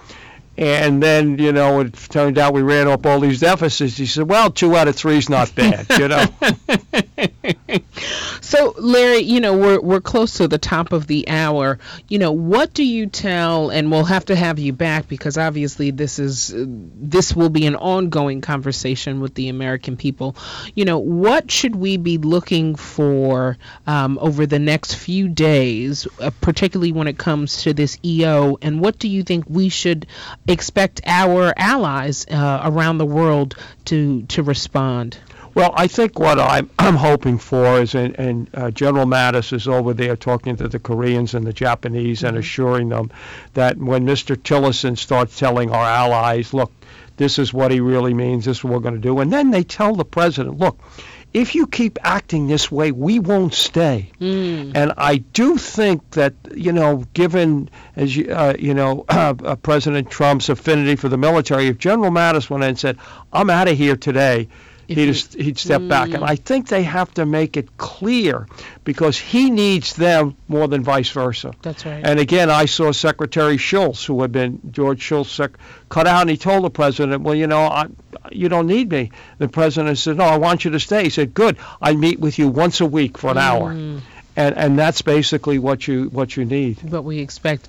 And 0.59 1.03
then, 1.03 1.39
you 1.39 1.51
know, 1.53 1.81
it 1.81 1.95
turned 1.95 2.37
out 2.37 2.53
we 2.53 2.61
ran 2.63 2.87
up 2.87 3.07
all 3.07 3.21
these 3.21 3.41
deficits. 3.41 3.97
He 3.97 4.07
said, 4.07 4.29
"Well, 4.29 4.51
two 4.51 4.77
out 4.77 4.87
of 4.87 4.97
three 4.97 5.17
is 5.17 5.29
not 5.31 5.55
bad," 5.55 5.87
you 5.99 6.09
know. 6.09 6.25
So, 8.43 8.75
Larry, 8.77 9.19
you 9.19 9.41
know, 9.41 9.57
we're 9.57 9.81
we're 9.81 10.01
close 10.01 10.35
to 10.35 10.49
the 10.49 10.59
top 10.59 10.93
of 10.93 11.07
the 11.07 11.29
hour. 11.29 11.79
You 12.09 12.19
know, 12.19 12.33
what 12.33 12.75
do 12.75 12.83
you 12.85 13.07
tell? 13.07 13.71
And 13.71 13.89
we'll 13.89 14.05
have 14.05 14.25
to 14.27 14.37
have 14.37 14.59
you 14.59 14.73
back 14.73 15.07
because 15.07 15.39
obviously 15.39 15.93
this 15.93 16.19
is 16.19 16.53
this 16.57 17.37
will 17.37 17.51
be 17.51 17.67
an 17.67 17.77
ongoing 17.77 18.41
conversation 18.41 19.21
with 19.21 19.35
the 19.35 19.49
American 19.49 19.97
people. 19.97 20.35
You 20.75 20.85
know, 20.85 20.99
what 20.99 21.53
should 21.53 21.77
we 21.77 21.97
be 21.99 22.19
looking 22.19 22.75
for 22.75 23.59
um, 23.87 24.19
over 24.21 24.45
the 24.45 24.59
next 24.59 24.97
few 24.97 25.29
days, 25.29 26.09
uh, 26.19 26.31
particularly 26.41 26.91
when 26.91 27.07
it 27.07 27.19
comes 27.19 27.63
to 27.63 27.73
this 27.73 27.97
EO? 28.05 28.59
And 28.61 28.81
what 28.81 28.99
do 28.99 29.09
you 29.09 29.23
think 29.23 29.45
we 29.49 29.69
should 29.69 30.05
expect 30.49 31.01
our 31.07 31.55
allies 31.57 32.27
uh, 32.29 32.63
around 32.65 32.99
the 32.99 33.07
world 33.07 33.55
to 33.85 34.23
to 34.25 34.43
respond? 34.43 35.17
Well, 35.55 35.73
I 35.75 35.87
think 35.87 36.19
what 36.19 36.39
I'm, 36.39 36.71
I'm 36.79 36.97
hoping 36.97 37.39
for 37.39 37.81
is, 37.81 37.95
and, 37.95 38.19
and 38.19 38.51
uh, 38.55 38.71
General 38.71 39.07
Mattis 39.07 39.53
is 39.53 39.69
over 39.69 39.93
there 39.95 40.17
talking 40.17 40.57
to 40.57 40.69
the 40.69 40.79
Koreans 40.79 41.35
and 41.35 41.47
the 41.47 41.53
Japanese 41.53 42.25
and 42.25 42.37
assuring 42.37 42.89
them 42.89 43.11
that 43.55 43.77
when 43.77 44.07
Mr. 44.07 44.37
Tillerson 44.37 44.97
starts 44.97 45.39
telling 45.39 45.71
our 45.71 45.85
allies, 45.85 46.55
look, 46.55 46.73
this 47.17 47.39
is 47.39 47.53
what 47.53 47.71
he 47.71 47.81
really 47.81 48.15
means, 48.15 48.47
this 48.47 48.59
is 48.59 48.65
what 48.65 48.73
we're 48.73 48.81
going 48.81 48.95
to 48.95 49.01
do, 49.01 49.21
and 49.21 49.33
then 49.33 49.51
they 49.51 49.63
tell 49.63 49.95
the 49.95 50.05
president, 50.05 50.59
look, 50.59 50.79
if 51.35 51.55
you 51.55 51.67
keep 51.67 51.99
acting 52.03 52.47
this 52.47 52.71
way, 52.71 52.93
we 52.93 53.19
won't 53.19 53.55
stay. 53.55 54.11
And 54.77 54.93
I 54.99 55.17
do 55.17 55.57
think 55.57 56.11
that 56.11 56.35
you 56.55 56.73
know, 56.73 57.05
given 57.15 57.71
as 57.97 58.15
you 58.15 58.31
uh, 58.31 58.55
you 58.59 58.75
know, 58.75 59.05
uh, 59.09 59.57
President 59.57 60.11
Trump's 60.11 60.51
affinity 60.51 60.97
for 60.97 61.09
the 61.09 61.17
military, 61.17 61.69
if 61.69 61.79
General 61.79 62.11
Mattis 62.11 62.51
went 62.51 62.65
in 62.65 62.71
and 62.71 62.79
said, 62.79 62.99
"I'm 63.33 63.49
out 63.49 63.69
of 63.69 63.79
here 63.79 63.97
today," 63.97 64.49
If 64.89 64.97
he'd 64.97 65.15
he, 65.15 65.45
he'd 65.45 65.59
step 65.59 65.87
back. 65.89 66.11
And 66.11 66.25
I 66.25 66.37
think 66.37 66.69
they 66.69 66.83
have 66.83 67.13
to 67.15 67.27
make 67.27 67.57
it 67.57 67.77
clear 67.77 68.47
because 68.85 69.19
he 69.19 69.51
needs 69.51 69.95
them 69.95 70.37
more 70.49 70.69
than 70.69 70.83
vice 70.83 71.11
versa. 71.11 71.53
That's 71.63 71.87
right. 71.87 72.05
And 72.05 72.19
again, 72.19 72.51
I 72.51 72.67
saw 72.67 72.93
Secretary 72.93 73.57
Shultz, 73.57 74.05
who 74.05 74.21
had 74.23 74.33
been 74.33 74.61
George 74.71 75.01
Shultz, 75.01 75.31
sec- 75.31 75.59
cut 75.89 76.07
out, 76.07 76.23
and 76.23 76.31
he 76.31 76.37
told 76.37 76.65
the 76.65 76.71
president, 76.71 77.23
"Well, 77.23 77.35
you 77.35 77.47
know, 77.47 77.61
I, 77.61 77.87
you 78.31 78.49
don't 78.49 78.67
need 78.67 78.91
me." 78.91 79.11
The 79.39 79.49
president 79.49 79.99
said, 79.99 80.17
"No, 80.17 80.25
I 80.25 80.39
want 80.39 80.65
you 80.65 80.73
to 80.73 80.81
stay." 80.81 81.05
He 81.05 81.11
said, 81.11 81.35
"Good. 81.35 81.57
I 81.81 81.95
meet 81.95 82.19
with 82.21 82.39
you 82.39 82.49
once 82.49 82.81
a 82.81 82.87
week 82.87 83.19
for 83.19 83.31
an 83.31 83.39
hour." 83.39 83.73
Mm. 83.73 84.01
And 84.35 84.57
and 84.57 84.79
that's 84.79 85.03
basically 85.03 85.59
what 85.59 85.87
you 85.87 86.05
what 86.07 86.37
you 86.37 86.45
need. 86.45 86.83
what 86.83 87.05
we 87.05 87.19
expect. 87.19 87.69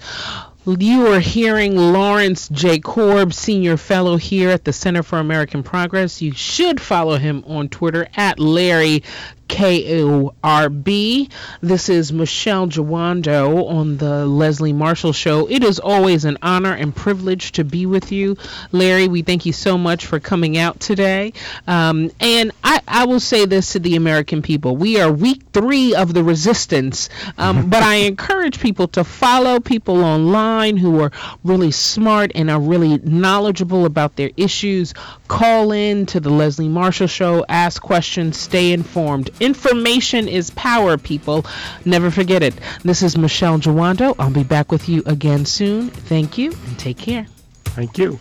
You 0.66 1.08
are 1.08 1.20
hearing 1.20 1.76
Lawrence 1.76 2.48
J. 2.48 2.80
Korb, 2.80 3.34
Senior 3.34 3.76
Fellow 3.76 4.16
here 4.16 4.50
at 4.50 4.64
the 4.64 4.72
Center 4.72 5.04
for 5.04 5.20
American 5.20 5.62
Progress. 5.62 6.22
You 6.22 6.32
should 6.32 6.80
follow 6.80 7.18
him 7.18 7.44
on 7.46 7.68
Twitter 7.68 8.08
at 8.16 8.40
Larry 8.40 9.04
K-O-R-B. 9.50 11.30
This 11.62 11.90
is 11.90 12.14
Michele 12.14 12.68
Jawando 12.68 13.70
on 13.70 13.98
the 13.98 14.26
Leslie 14.26 14.74
Marshall 14.74 15.12
Show. 15.12 15.48
It 15.48 15.64
is 15.64 15.80
always 15.80 16.24
an 16.24 16.38
honor 16.42 16.74
and 16.74 16.96
privilege 16.96 17.52
to 17.54 17.66
be 17.66 17.86
with 17.86 18.12
you. 18.12 18.38
Larry, 18.72 19.10
we 19.10 19.22
thank 19.22 19.46
you 19.46 19.54
so 19.54 19.78
much 19.78 20.06
for 20.06 20.20
coming 20.20 20.58
out 20.58 20.80
today. 20.80 21.34
Um, 21.68 22.10
and 22.22 22.52
I, 22.64 22.80
I 22.88 23.06
will 23.06 23.20
say 23.20 23.46
this 23.46 23.74
to 23.74 23.80
the 23.80 23.98
American 23.98 24.42
people. 24.42 24.78
We 24.78 25.02
are 25.02 25.12
week 25.12 25.44
three 25.52 25.94
of 25.94 26.14
the 26.14 26.24
resistance, 26.24 27.10
um, 27.38 27.70
but 27.70 27.84
I 27.84 27.96
encourage 27.96 28.60
people 28.60 28.88
to 28.90 29.04
follow 29.04 29.60
people 29.60 30.04
online 30.04 30.53
who 30.78 31.02
are 31.02 31.12
really 31.44 31.72
smart 31.72 32.32
and 32.36 32.50
are 32.50 32.60
really 32.60 32.98
knowledgeable 33.00 33.86
about 33.86 34.16
their 34.16 34.32
issues. 34.38 34.94
Call 35.28 35.72
in 35.72 36.06
to 36.08 36.20
the 36.20 36.30
Leslie 36.30 36.68
Marshall 36.68 37.08
Show, 37.08 37.46
ask 37.50 37.82
questions, 37.82 38.38
stay 38.38 38.72
informed. 38.72 39.30
Information 39.40 40.28
is 40.28 40.50
power, 40.52 40.98
people. 40.98 41.46
Never 41.86 42.12
forget 42.12 42.44
it. 42.44 42.54
This 42.84 43.02
is 43.02 43.18
Michele 43.18 43.60
Jawando. 43.60 44.16
I'll 44.20 44.30
be 44.30 44.44
back 44.44 44.72
with 44.72 44.88
you 44.88 45.04
again 45.06 45.46
soon. 45.46 45.90
Thank 45.90 46.38
you 46.38 46.52
and 46.52 46.80
take 46.80 46.98
care. 46.98 47.26
Thank 47.66 47.98
you. 47.98 48.20